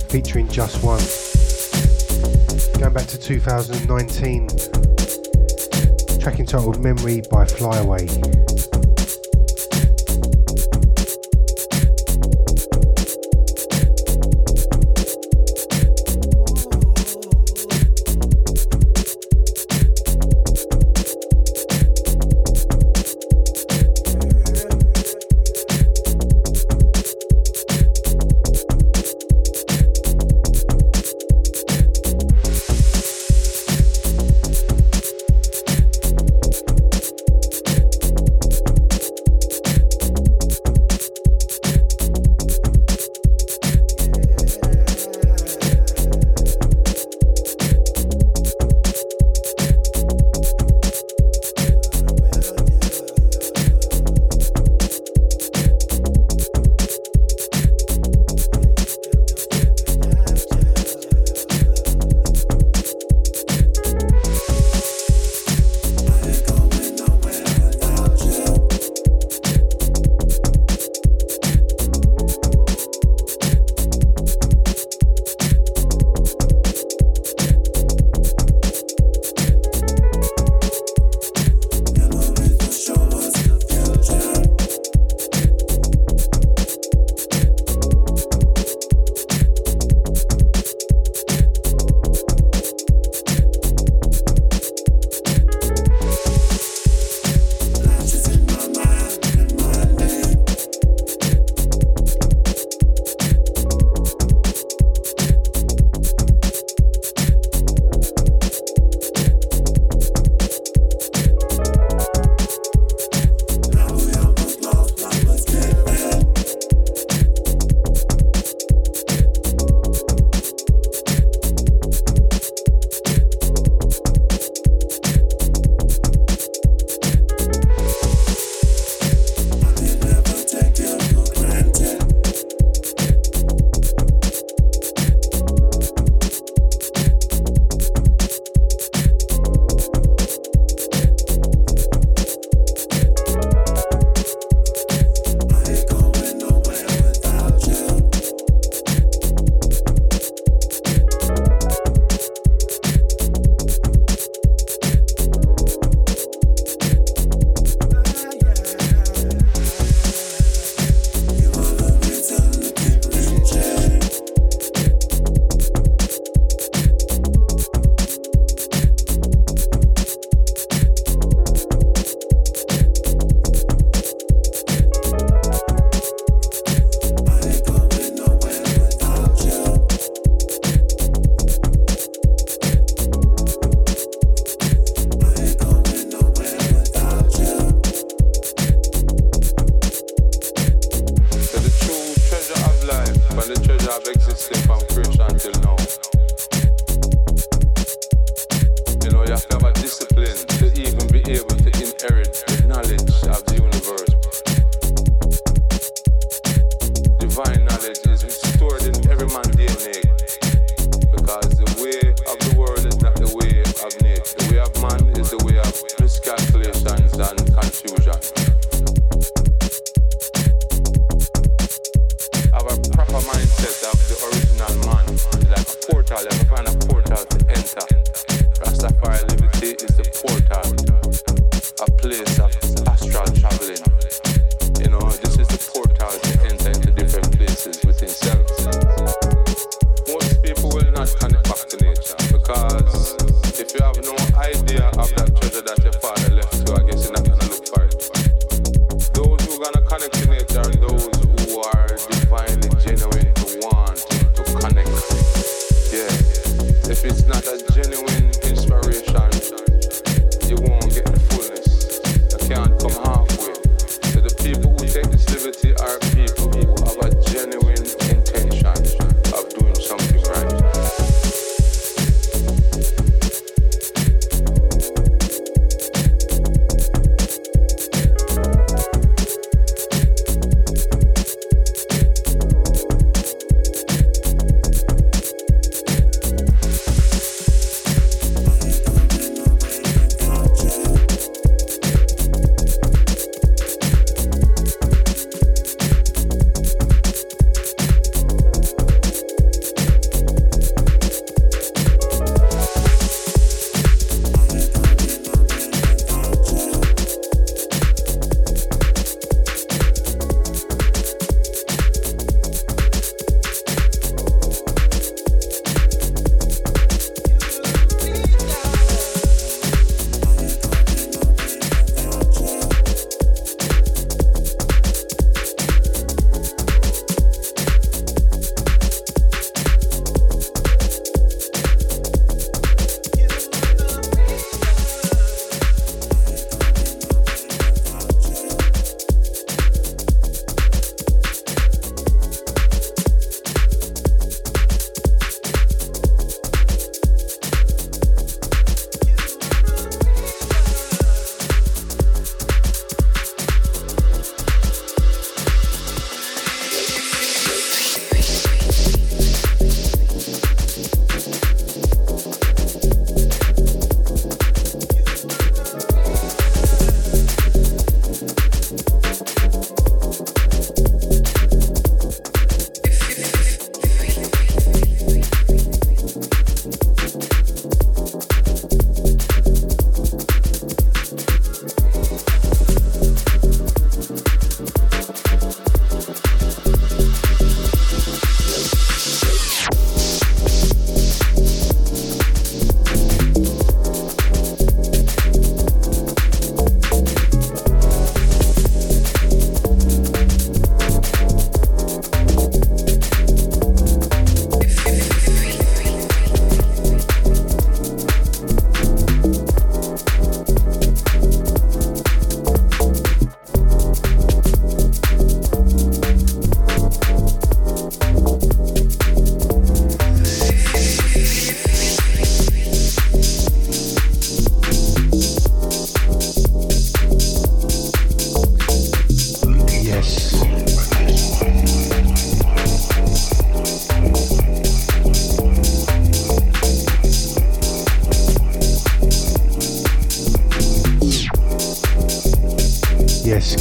featuring 0.08 0.46
Just 0.46 0.84
One. 0.84 1.02
Going 2.78 2.94
back 2.94 3.08
to 3.08 3.18
2019. 3.18 4.46
Track 6.20 6.38
entitled 6.38 6.80
Memory 6.80 7.22
by 7.28 7.44
Flyaway. 7.44 8.06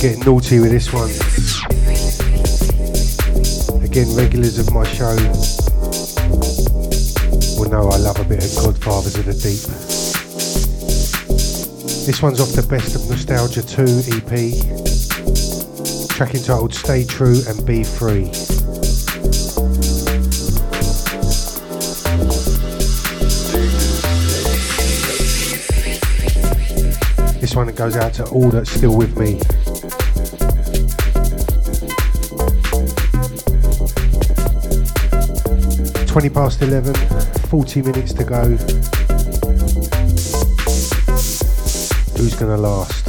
Getting 0.01 0.25
naughty 0.25 0.59
with 0.59 0.71
this 0.71 0.91
one. 0.91 1.11
Again, 3.83 4.15
regulars 4.15 4.57
of 4.57 4.73
my 4.73 4.83
show 4.83 5.15
will 7.55 7.69
know 7.69 7.87
I 7.87 7.97
love 7.97 8.19
a 8.19 8.23
bit 8.23 8.43
of 8.43 8.55
Godfathers 8.65 9.15
of 9.19 9.25
the 9.25 9.33
Deep. 9.33 9.61
This 12.07 12.19
one's 12.19 12.41
off 12.41 12.49
the 12.53 12.65
Best 12.67 12.95
of 12.95 13.07
Nostalgia 13.11 13.61
2 13.61 13.83
EP, 14.17 14.27
track 16.09 16.33
entitled 16.33 16.73
Stay 16.73 17.05
True 17.05 17.39
and 17.47 17.63
Be 17.63 17.83
Free. 17.83 18.31
This 27.39 27.55
one 27.55 27.67
goes 27.75 27.95
out 27.97 28.15
to 28.15 28.25
all 28.29 28.49
that's 28.49 28.71
still 28.71 28.97
with 28.97 29.15
me. 29.15 29.39
Twenty 36.11 36.29
past 36.29 36.61
eleven, 36.61 36.93
40 37.47 37.81
minutes 37.83 38.13
to 38.13 38.25
go. 38.25 38.43
Who's 42.17 42.35
gonna 42.35 42.57
last? 42.57 43.00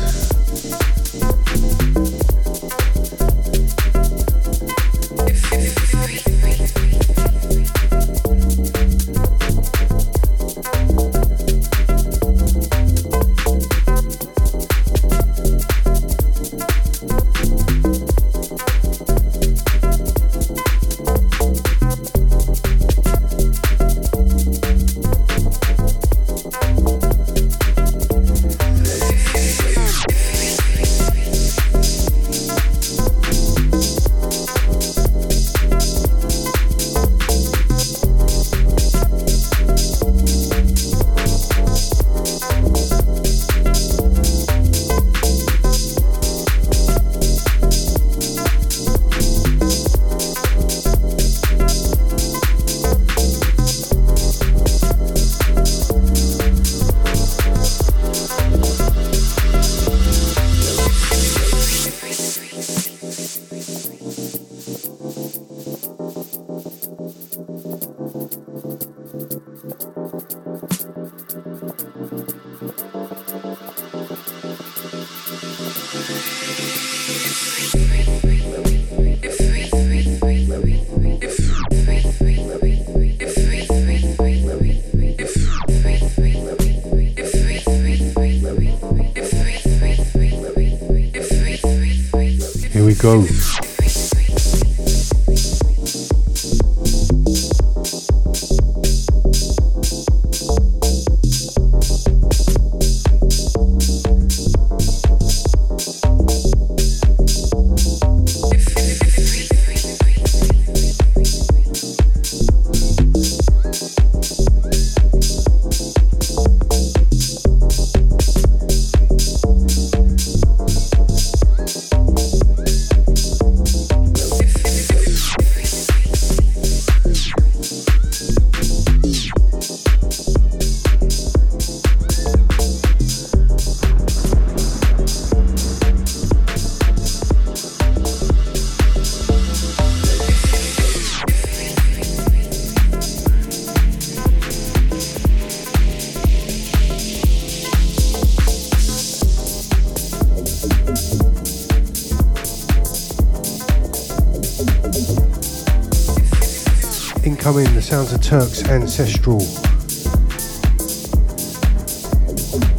Sounds 157.93 158.13
of 158.15 158.23
Turk's 158.23 158.65
Ancestral. 158.71 159.39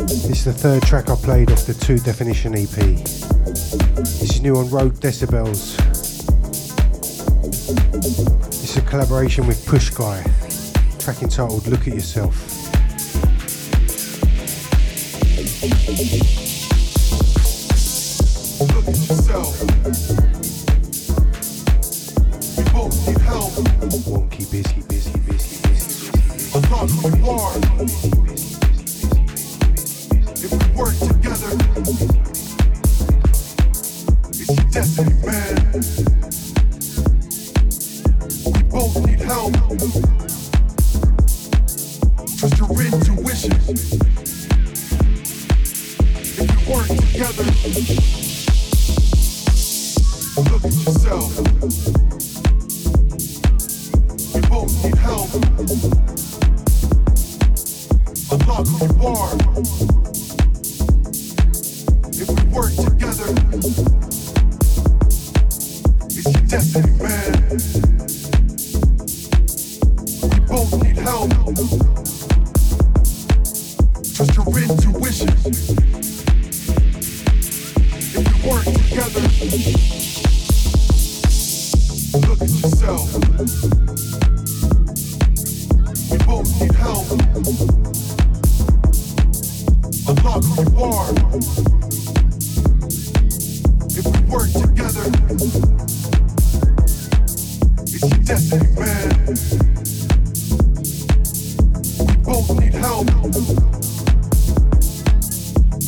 This 0.08 0.26
is 0.28 0.44
the 0.44 0.52
third 0.52 0.82
track 0.82 1.08
I 1.08 1.16
played 1.16 1.52
off 1.52 1.68
the 1.68 1.76
Two 1.76 2.00
Definition 2.00 2.56
EP. 2.56 2.68
This 2.68 4.24
is 4.24 4.42
new 4.42 4.58
on 4.58 4.72
Rogue 4.72 4.96
Decibels. 4.96 5.78
This 8.48 8.72
is 8.72 8.78
a 8.78 8.82
collaboration 8.82 9.46
with 9.46 9.64
Push 9.68 9.92
Guy, 9.92 10.24
track 10.98 11.22
entitled 11.22 11.68
Look 11.68 11.82
at 11.82 11.94
Yourself. 11.94 12.53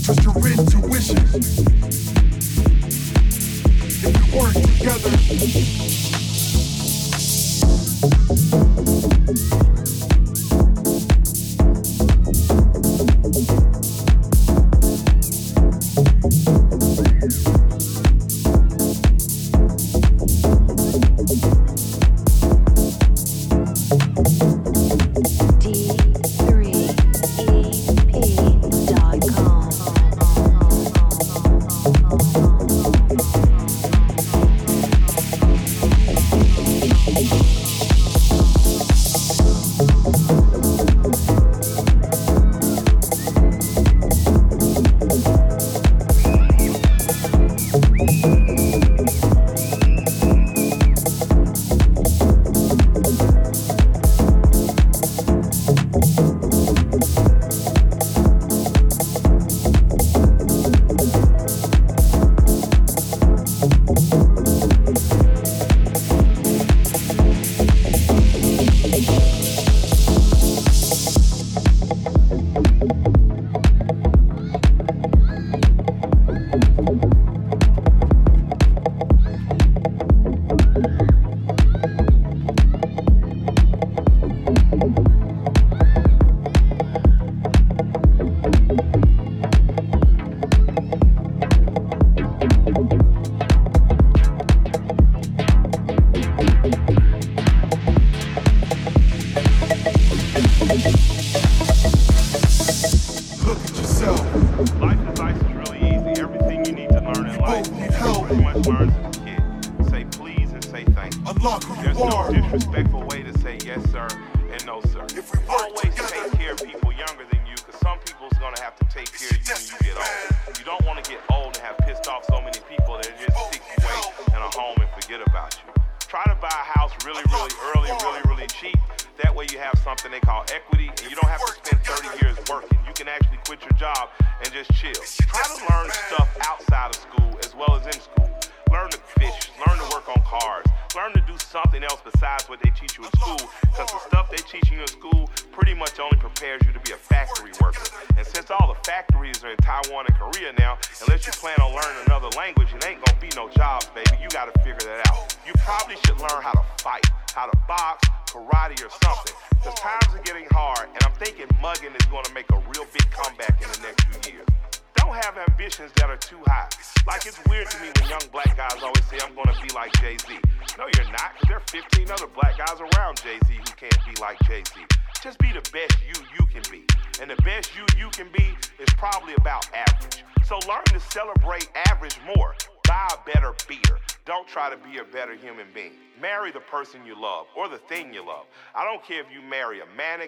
Your 0.07 0.37
intuition. 0.47 1.17
If 4.03 4.35
work 4.35 4.53
together. 8.49 8.64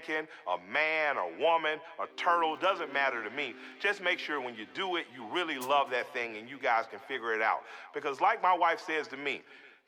Mannequin, 0.07 0.27
a 0.47 0.71
man, 0.71 1.17
a 1.17 1.41
woman, 1.41 1.79
a 1.99 2.07
turtle, 2.15 2.55
doesn't 2.55 2.93
matter 2.93 3.23
to 3.23 3.29
me. 3.29 3.53
Just 3.79 4.01
make 4.01 4.19
sure 4.19 4.41
when 4.41 4.55
you 4.55 4.65
do 4.73 4.95
it, 4.95 5.05
you 5.15 5.25
really 5.33 5.57
love 5.57 5.89
that 5.91 6.11
thing 6.13 6.37
and 6.37 6.49
you 6.49 6.57
guys 6.57 6.85
can 6.89 6.99
figure 7.07 7.33
it 7.33 7.41
out. 7.41 7.61
Because, 7.93 8.21
like 8.21 8.41
my 8.41 8.55
wife 8.55 8.81
says 8.85 9.07
to 9.09 9.17
me, 9.17 9.41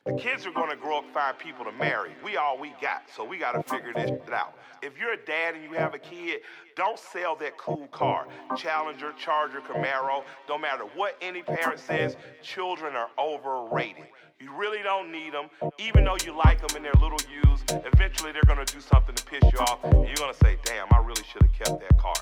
the 0.06 0.14
kids 0.14 0.46
are 0.46 0.52
gonna 0.52 0.78
grow 0.78 1.00
up 1.00 1.14
find 1.14 1.38
people 1.38 1.66
to 1.66 1.74
marry. 1.74 2.12
We 2.24 2.38
all 2.38 2.58
we 2.58 2.74
got, 2.82 3.04
so 3.14 3.26
we 3.26 3.38
gotta 3.38 3.62
figure 3.64 3.94
this 3.94 4.12
out. 4.32 4.56
If 4.82 4.98
you're 4.98 5.12
a 5.12 5.26
dad 5.26 5.56
and 5.56 5.64
you 5.64 5.74
have 5.74 5.94
a 5.94 6.00
kid, 6.00 6.40
don't 6.76 6.98
sell 6.98 7.36
that 7.36 7.58
cool 7.58 7.88
car. 7.88 8.28
Challenger, 8.56 9.14
Charger, 9.20 9.60
Camaro, 9.60 10.24
don't 10.48 10.62
matter 10.62 10.86
what 10.96 11.18
any 11.22 11.42
parent 11.42 11.80
says, 11.80 12.16
children 12.42 12.96
are 12.96 13.10
overrated. 13.20 14.06
You 14.42 14.56
really 14.56 14.82
don't 14.82 15.12
need 15.12 15.34
them, 15.34 15.50
even 15.78 16.06
though 16.06 16.16
you 16.26 16.32
like 16.32 16.66
them 16.66 16.74
and 16.78 16.86
they're 16.86 16.94
little 16.94 17.20
used. 17.44 17.70
Eventually, 17.94 18.32
they're 18.32 18.48
gonna 18.48 18.64
do 18.64 18.80
something 18.80 19.14
to 19.14 19.26
piss 19.26 19.44
you 19.52 19.60
off, 19.60 19.84
and 19.84 20.08
you're 20.08 20.16
gonna 20.16 20.34
say, 20.34 20.58
"Damn, 20.64 20.88
I 20.94 21.00
really 21.00 21.26
should 21.26 21.42
have 21.42 21.52
kept 21.52 21.78
that 21.82 21.98
car." 21.98 22.16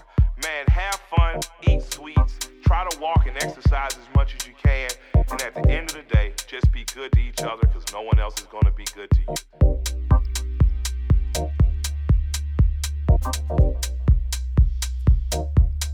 Man, 0.43 0.65
have 0.67 0.95
fun, 1.15 1.39
eat 1.67 1.83
sweets, 1.83 2.39
try 2.65 2.89
to 2.89 2.99
walk 2.99 3.27
and 3.27 3.37
exercise 3.37 3.95
as 3.95 4.15
much 4.15 4.33
as 4.33 4.47
you 4.47 4.55
can, 4.55 4.89
and 5.13 5.41
at 5.43 5.53
the 5.53 5.69
end 5.69 5.91
of 5.91 5.95
the 5.95 6.01
day, 6.11 6.33
just 6.47 6.71
be 6.71 6.85
good 6.85 7.11
to 7.11 7.19
each 7.19 7.43
other 7.43 7.61
because 7.61 7.85
no 7.93 8.01
one 8.01 8.19
else 8.19 8.39
is 8.39 8.47
gonna 8.47 8.71
be 8.71 8.85
good 8.95 9.11
to 9.11 9.21
you. 9.21 9.35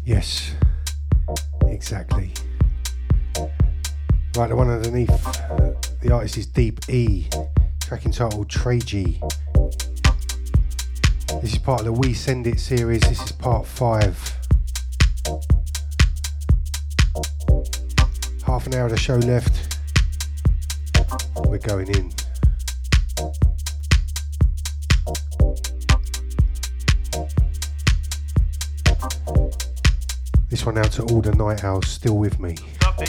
Yes, 0.06 0.56
exactly. 1.68 2.32
Right, 4.36 4.50
the 4.50 4.56
one 4.56 4.70
underneath, 4.70 5.12
uh, 5.12 5.73
the 6.04 6.14
artist 6.14 6.38
is 6.38 6.48
Deep 6.48 6.90
E, 6.90 7.30
track 7.80 8.06
entitled 8.06 8.50
G. 8.50 9.22
This 11.42 11.54
is 11.54 11.58
part 11.58 11.80
of 11.80 11.86
the 11.86 11.94
We 11.94 12.14
Send 12.14 12.46
It 12.46 12.60
series, 12.60 13.00
this 13.04 13.22
is 13.24 13.32
part 13.32 13.66
five. 13.66 14.18
Half 18.46 18.68
an 18.68 18.74
hour 18.74 18.86
of 18.86 18.92
the 18.92 18.98
show 18.98 19.16
left. 19.16 19.78
We're 21.46 21.58
going 21.60 21.88
in. 21.88 22.12
This 30.50 30.66
one 30.66 30.78
out 30.78 30.92
to 30.92 31.04
all 31.04 31.22
the 31.22 31.34
night 31.34 31.64
owls 31.64 31.88
still 31.88 32.18
with 32.18 32.42
me. 32.42 32.58
Stuff 32.76 32.98
they 32.98 33.06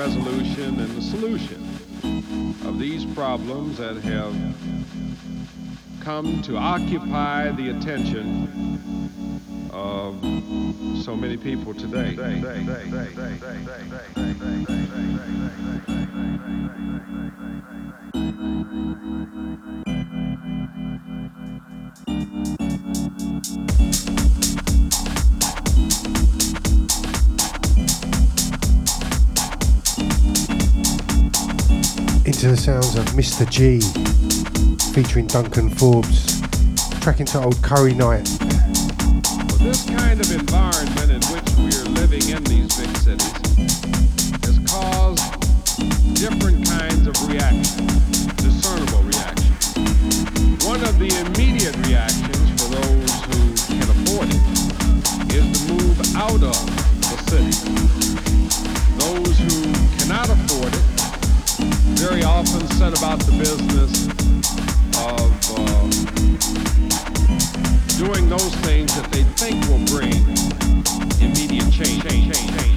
resolution 0.00 0.80
and 0.80 0.90
the 0.96 1.02
solution 1.02 1.62
of 2.64 2.78
these 2.78 3.04
problems 3.14 3.76
that 3.76 3.96
have 3.96 4.34
come 6.00 6.40
to 6.40 6.56
occupy 6.56 7.50
the 7.50 7.68
attention 7.68 8.48
of 9.70 10.14
so 11.04 11.14
many 11.14 11.36
people 11.36 11.74
today. 11.74 12.16
Thank 12.16 12.42
you. 23.90 23.99
to 32.40 32.48
the 32.48 32.56
sounds 32.56 32.94
of 32.94 33.04
Mr. 33.12 33.44
G 33.50 33.80
featuring 34.94 35.26
Duncan 35.26 35.68
Forbes, 35.68 36.40
Tracking 37.02 37.26
to 37.26 37.44
old 37.44 37.60
Curry 37.62 37.92
Night. 37.92 38.26
Well, 38.40 39.58
this 39.60 39.84
kind 39.84 40.18
of 40.18 40.32
environment 40.32 41.10
in 41.10 41.20
which 41.28 41.50
we 41.60 41.68
are 41.76 41.90
living 42.00 42.26
in 42.30 42.42
these 42.44 42.74
big 42.80 42.96
cities 42.96 43.84
has 44.40 44.58
caused 44.64 45.20
different 46.16 46.66
kinds 46.66 47.06
of 47.06 47.28
reactions, 47.28 48.24
discernible 48.36 49.02
reactions. 49.02 50.64
One 50.64 50.80
of 50.80 50.98
the 50.98 51.12
immediate 51.20 51.76
reactions 51.84 52.48
for 52.56 52.72
those 52.72 53.12
who 53.28 53.52
can 53.68 53.90
afford 53.92 54.28
it 54.32 55.34
is 55.36 55.66
to 55.66 55.74
move 55.74 56.16
out 56.16 56.42
of 56.42 56.69
very 62.00 62.24
often 62.24 62.66
set 62.78 62.96
about 62.96 63.18
the 63.20 63.32
business 63.32 64.06
of 64.96 65.30
uh, 65.52 65.84
doing 67.98 68.26
those 68.26 68.54
things 68.64 68.94
that 68.96 69.06
they 69.12 69.22
think 69.36 69.60
will 69.68 69.84
bring 69.84 70.16
immediate 71.20 71.70
change. 71.70 72.02
change, 72.02 72.34
change, 72.34 72.50
change 72.58 72.70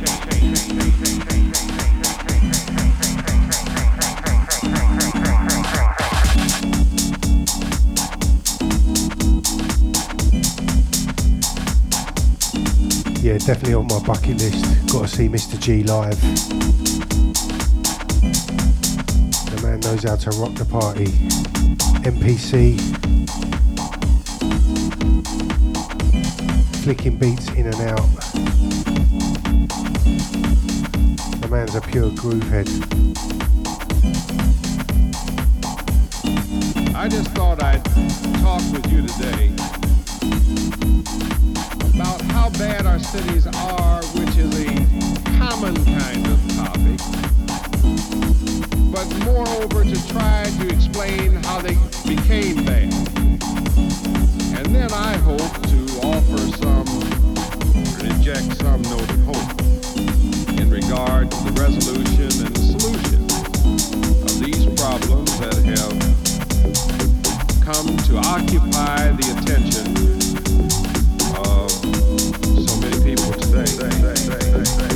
yeah, 13.24 13.38
definitely 13.38 13.74
on 13.74 13.88
my 13.88 14.00
bucket 14.00 14.38
list. 14.38 14.66
Got 14.92 15.04
to 15.04 15.08
see 15.08 15.30
Mr. 15.30 15.58
G 15.58 15.84
live 15.84 16.93
goes 19.96 20.06
out 20.06 20.20
to 20.20 20.30
Rock 20.40 20.56
the 20.56 20.66
Party, 20.66 21.06
MPC, 22.02 22.80
flicking 26.84 27.18
beats 27.18 27.48
in 27.50 27.68
and 27.68 27.76
out. 27.76 28.10
The 31.42 31.48
man's 31.48 31.76
a 31.76 31.82
pure 31.82 32.10
groovehead. 32.10 32.68
I 36.96 37.08
just 37.08 37.30
thought 37.32 37.62
I'd 37.62 37.86
talk 38.42 38.64
with 38.72 38.92
you 38.92 39.06
today 39.06 39.52
about 41.94 42.20
how 42.32 42.50
bad 42.52 42.88
our 42.88 42.98
cities 42.98 43.46
are, 43.46 44.02
which 44.16 44.38
is 44.38 44.60
a 44.60 44.66
common 45.38 45.76
kind 45.86 46.26
of 46.26 46.56
topic 46.56 48.33
but 48.94 49.10
moreover 49.26 49.84
to 49.84 50.08
try 50.08 50.44
to 50.60 50.68
explain 50.70 51.34
how 51.46 51.60
they 51.60 51.74
became 52.06 52.64
bad, 52.64 52.94
And 54.54 54.68
then 54.68 54.94
I 54.94 55.18
hope 55.18 55.40
to 55.40 55.80
offer 56.06 56.38
some, 56.62 56.86
inject 58.06 58.56
some 58.62 58.84
note 58.84 59.10
of 59.10 59.24
hope 59.26 59.62
in 60.60 60.70
regard 60.70 61.32
to 61.32 61.38
the 61.44 61.54
resolution 61.60 62.46
and 62.46 62.56
the 62.56 62.66
solution 62.78 63.24
of 64.28 64.34
these 64.40 64.64
problems 64.80 65.40
that 65.40 65.58
have 65.74 65.98
come 67.66 67.98
to 67.98 68.18
occupy 68.30 69.10
the 69.10 69.28
attention 69.34 69.88
of 71.42 71.72
so 72.68 72.80
many 72.80 73.04
people 73.04 73.34
today. 73.42 74.93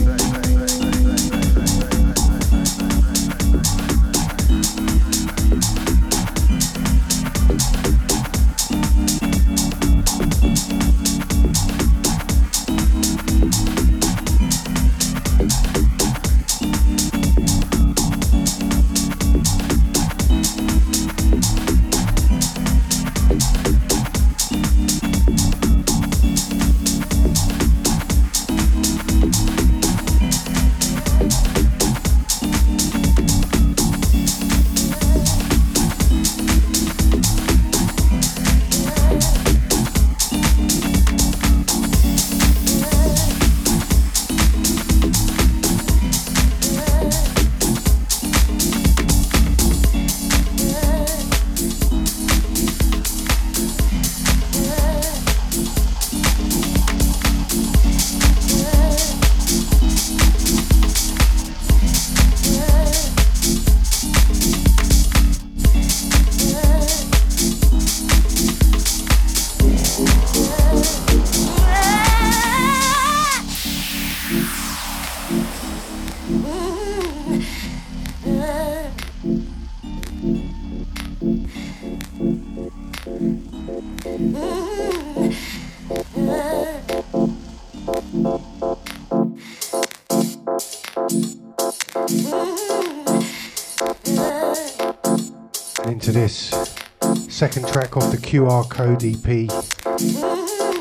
QR 98.27 98.69
code 98.69 99.03
EP. 99.05 99.23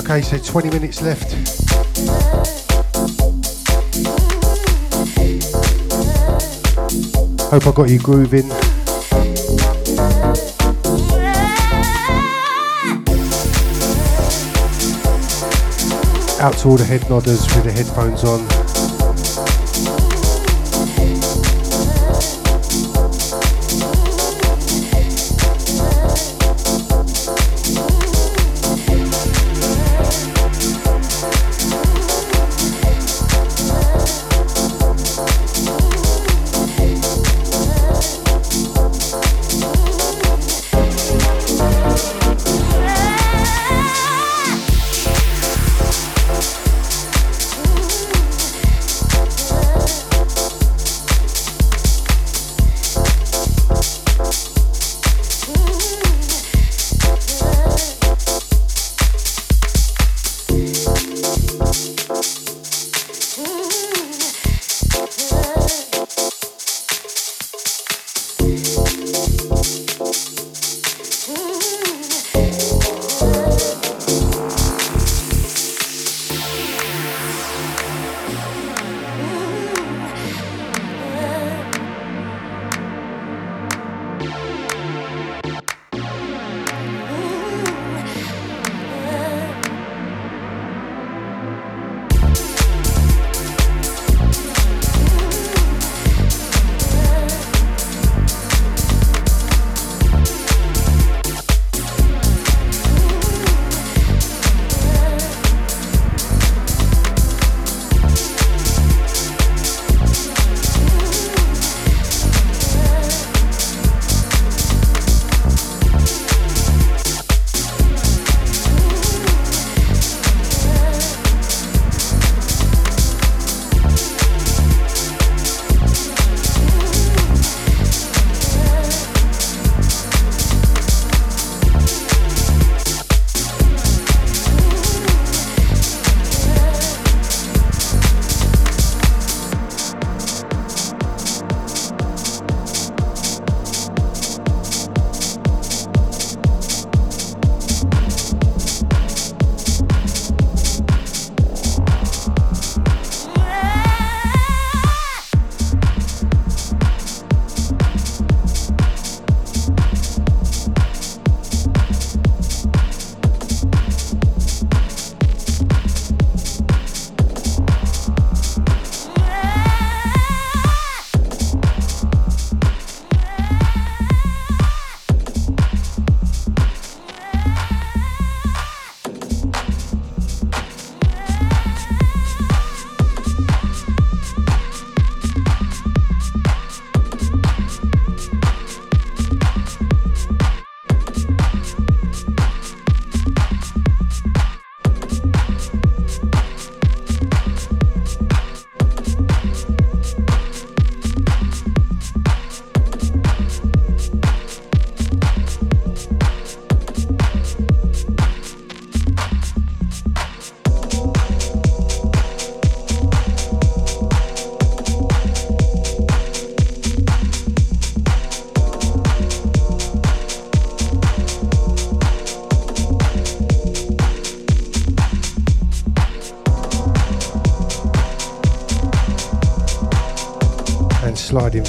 Okay, 0.00 0.22
so 0.22 0.38
20 0.38 0.70
minutes 0.70 1.02
left. 1.02 1.45
Hope 7.48 7.64
I 7.68 7.72
got 7.72 7.88
you 7.88 8.00
grooving. 8.00 8.50
Out 16.40 16.58
to 16.58 16.68
all 16.68 16.76
the 16.76 16.84
head 16.84 17.02
nodders 17.02 17.46
with 17.54 17.64
the 17.64 17.72
headphones 17.72 18.24
on. 18.24 18.65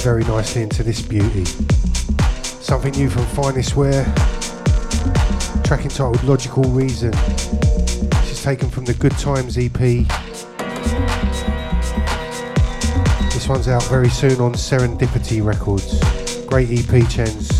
Very 0.02 0.22
nicely 0.24 0.62
into 0.62 0.82
this 0.82 1.02
beauty. 1.02 1.44
Something 2.44 2.92
new 2.92 3.08
from 3.10 3.24
Finest 3.26 3.74
Wear, 3.74 4.04
track 5.64 5.82
entitled 5.82 6.22
Logical 6.24 6.62
Reason. 6.64 7.10
This 7.10 8.32
is 8.32 8.42
taken 8.42 8.70
from 8.70 8.84
the 8.84 8.94
Good 8.94 9.12
Times 9.12 9.58
EP. 9.58 9.72
This 13.32 13.48
one's 13.48 13.68
out 13.68 13.84
very 13.84 14.10
soon 14.10 14.40
on 14.40 14.52
Serendipity 14.52 15.44
Records. 15.44 15.98
Great 16.46 16.68
EP, 16.70 17.08
Chens. 17.08 17.57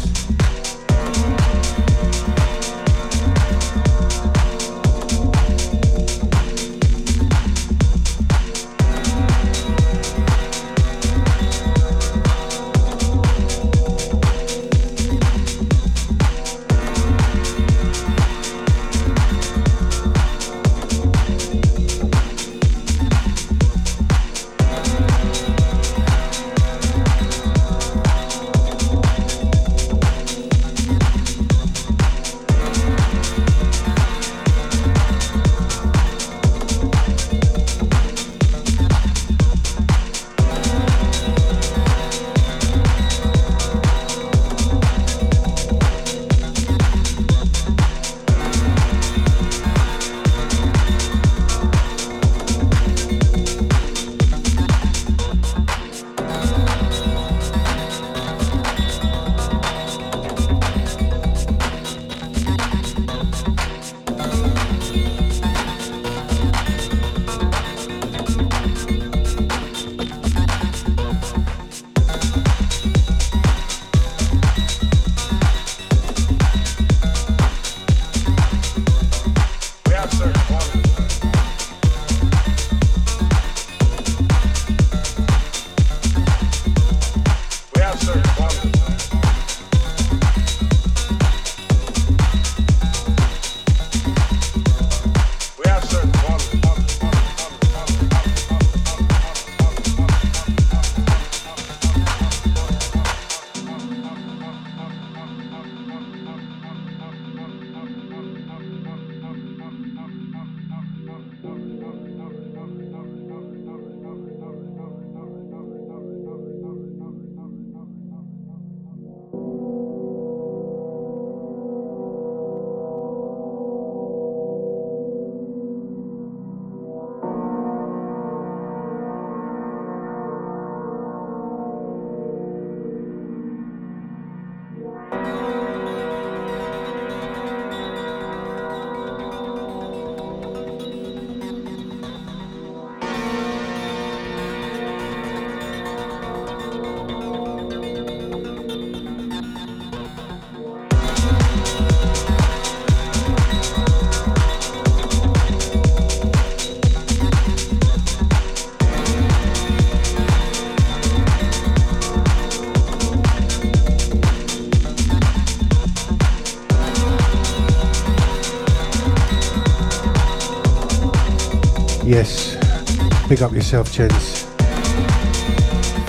Big 173.38 173.44
up 173.44 173.52
yourself, 173.52 173.92
Chens. 173.92 174.42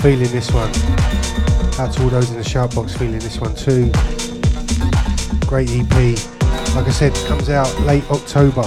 Feeling 0.02 0.30
this 0.32 0.50
one. 0.50 0.68
Out 1.78 1.92
to 1.92 2.02
all 2.02 2.08
those 2.08 2.28
in 2.30 2.36
the 2.36 2.44
shout 2.44 2.74
box 2.74 2.96
feeling 2.96 3.20
this 3.20 3.38
one 3.38 3.54
too. 3.54 3.92
Great 5.46 5.70
EP. 5.70 6.18
Like 6.74 6.88
I 6.88 6.90
said, 6.90 7.14
comes 7.28 7.48
out 7.48 7.72
late 7.82 8.02
October. 8.10 8.62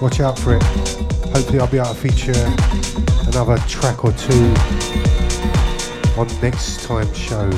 Watch 0.00 0.18
out 0.18 0.36
for 0.36 0.56
it. 0.56 0.62
Hopefully, 1.32 1.60
I'll 1.60 1.70
be 1.70 1.78
able 1.78 1.90
to 1.90 1.94
feature 1.94 2.32
another 3.28 3.56
track 3.68 4.04
or 4.04 4.10
two 4.12 4.54
on 6.18 6.26
next 6.42 6.82
time 6.86 7.12
show. 7.14 7.48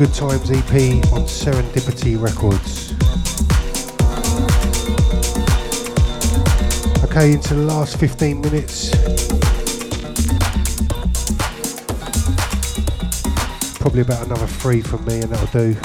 Good 0.00 0.14
Times 0.14 0.50
EP 0.50 0.72
on 1.12 1.26
Serendipity 1.26 2.18
Records. 2.18 2.94
Okay, 7.04 7.34
into 7.34 7.52
the 7.52 7.64
last 7.66 7.98
15 7.98 8.40
minutes. 8.40 8.92
Probably 13.78 14.00
about 14.00 14.24
another 14.24 14.46
three 14.46 14.80
from 14.80 15.04
me, 15.04 15.20
and 15.20 15.30
that'll 15.30 15.46
do. 15.48 15.76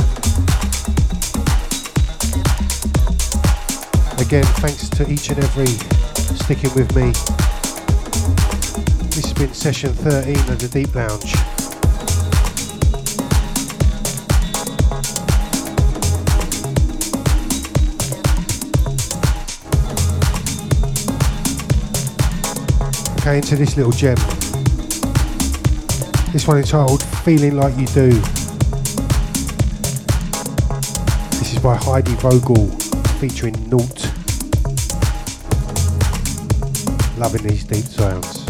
Again, 4.23 4.45
thanks 4.61 4.87
to 4.91 5.11
each 5.11 5.27
and 5.27 5.43
every 5.43 5.67
sticking 6.37 6.73
with 6.73 6.95
me. 6.95 7.11
This 9.09 9.25
has 9.25 9.33
been 9.33 9.53
session 9.53 9.91
13 9.91 10.37
of 10.37 10.59
the 10.59 10.67
D3EP 10.67 10.95
Lounge. 10.95 11.54
Okay, 23.27 23.37
into 23.37 23.55
this 23.55 23.75
little 23.75 23.91
gem. 23.91 24.15
This 26.31 26.47
one 26.47 26.57
entitled 26.59 27.01
Feeling 27.01 27.55
Like 27.57 27.75
You 27.75 27.87
Do. 27.87 28.11
This 31.39 31.53
is 31.53 31.57
by 31.57 31.75
Heidi 31.75 32.13
Vogel 32.17 32.67
featuring 33.17 33.55
Naut. 33.67 34.11
Loving 37.17 37.47
these 37.47 37.63
deep 37.63 37.85
sounds. 37.85 38.44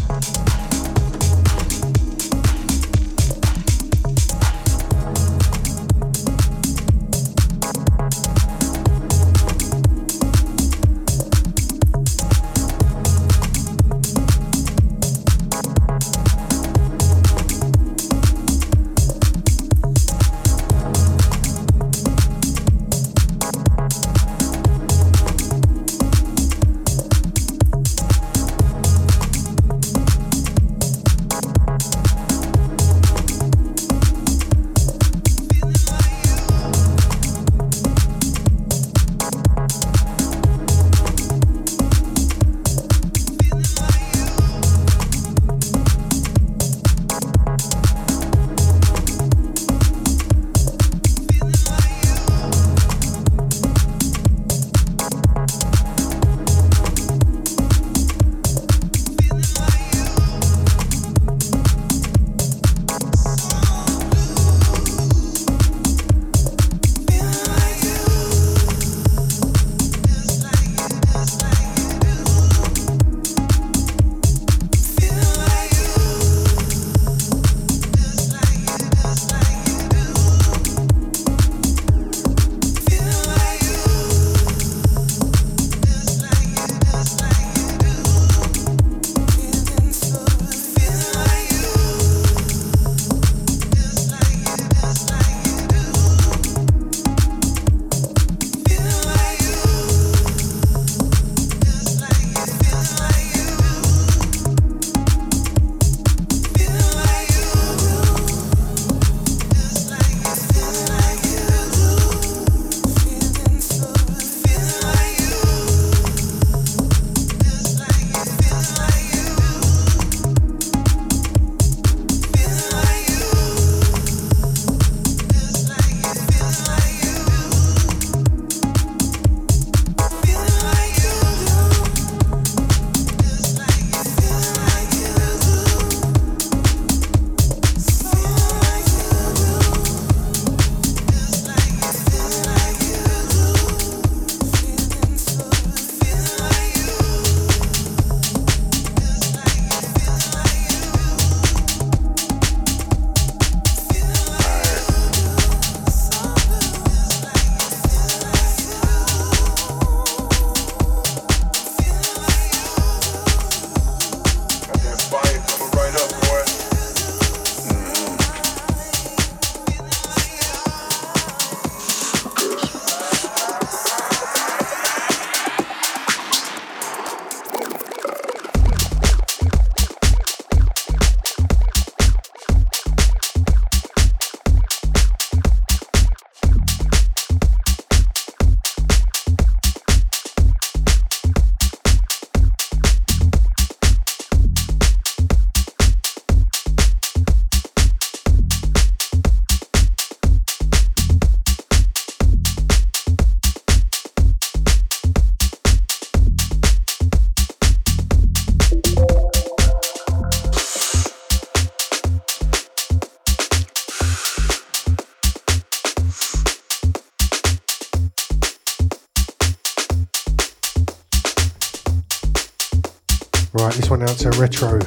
one 223.99 224.09
out 224.09 224.17
to 224.17 224.29
Retro. 224.31 224.79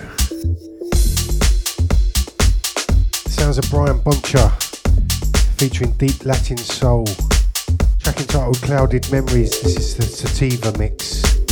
Sounds 3.27 3.57
of 3.57 3.65
Brian 3.71 4.01
Boncha 4.01 4.51
featuring 5.59 5.93
deep 5.93 6.27
Latin 6.27 6.59
soul. 6.59 7.07
Track 8.01 8.21
entitled 8.21 8.61
Clouded 8.61 9.11
Memories. 9.11 9.63
This 9.63 9.77
is 9.77 9.97
the 9.97 10.03
Sativa 10.03 10.77
mix. 10.77 11.48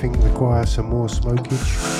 Think 0.00 0.16
requires 0.24 0.70
some 0.70 0.88
more 0.88 1.08
smokage. 1.08 1.99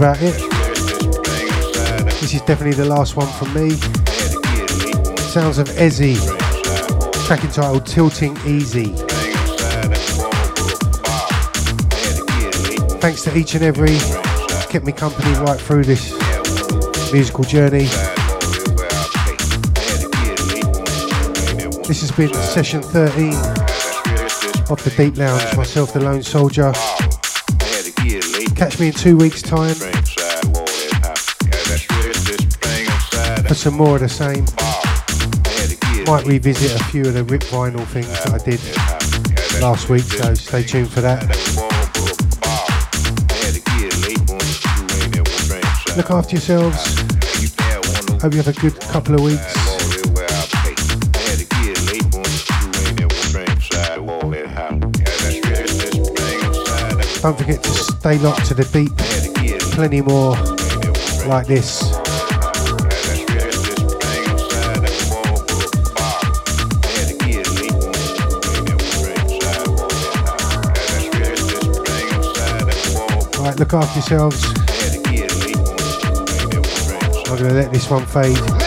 About 0.00 0.22
it. 0.22 0.32
This 2.22 2.32
is 2.32 2.40
definitely 2.40 2.72
the 2.72 2.86
last 2.86 3.16
one 3.16 3.26
from 3.34 3.52
me. 3.52 3.68
Sounds 5.28 5.58
of 5.58 5.68
Ezzy, 5.76 6.16
track 7.26 7.44
entitled 7.44 7.84
Tilting 7.84 8.34
Easy. 8.46 8.94
Thanks 12.96 13.24
to 13.24 13.36
each 13.36 13.54
and 13.54 13.62
every 13.62 13.98
kept 14.70 14.86
me 14.86 14.92
company 14.92 15.30
right 15.40 15.60
through 15.60 15.84
this 15.84 16.12
musical 17.12 17.44
journey. 17.44 17.84
This 21.84 22.00
has 22.00 22.10
been 22.12 22.32
session 22.32 22.80
13 22.80 23.34
of 24.70 24.82
the 24.82 24.90
D3EP 24.96 25.18
Lounge, 25.18 25.56
myself, 25.58 25.92
the 25.92 26.00
Lone 26.00 26.22
Soldier. 26.22 26.72
Catch 28.56 28.80
me 28.80 28.86
in 28.86 28.94
two 28.94 29.18
weeks' 29.18 29.42
time 29.42 29.89
for 33.50 33.56
some 33.56 33.74
more 33.74 33.96
of 33.96 34.00
the 34.00 34.08
same. 34.08 34.44
Might 36.06 36.24
revisit 36.24 36.80
a 36.80 36.84
few 36.84 37.02
of 37.02 37.14
the 37.14 37.24
rip 37.24 37.40
vinyl 37.42 37.84
things 37.84 38.06
that 38.06 38.32
I 38.32 38.38
did 38.38 38.60
last 39.60 39.88
week, 39.88 40.04
so 40.04 40.34
stay 40.34 40.62
tuned 40.62 40.88
for 40.88 41.00
that. 41.00 41.26
Look 45.96 46.12
after 46.12 46.36
yourselves. 46.36 46.78
Hope 48.22 48.34
you 48.34 48.40
have 48.40 48.56
a 48.56 48.60
good 48.60 48.78
couple 48.82 49.16
of 49.16 49.22
weeks. 49.22 49.54
Don't 57.20 57.36
forget 57.36 57.64
to 57.64 57.70
stay 57.70 58.18
locked 58.18 58.46
to 58.46 58.54
the 58.54 58.68
beat. 58.72 58.96
Plenty 59.74 60.02
more 60.02 60.36
like 61.26 61.48
this. 61.48 61.99
Look 73.60 73.74
after 73.74 73.98
yourselves. 73.98 74.42
I'm 77.28 77.36
going 77.36 77.50
to 77.50 77.54
let 77.54 77.70
this 77.70 77.90
one 77.90 78.06
fade. 78.06 78.59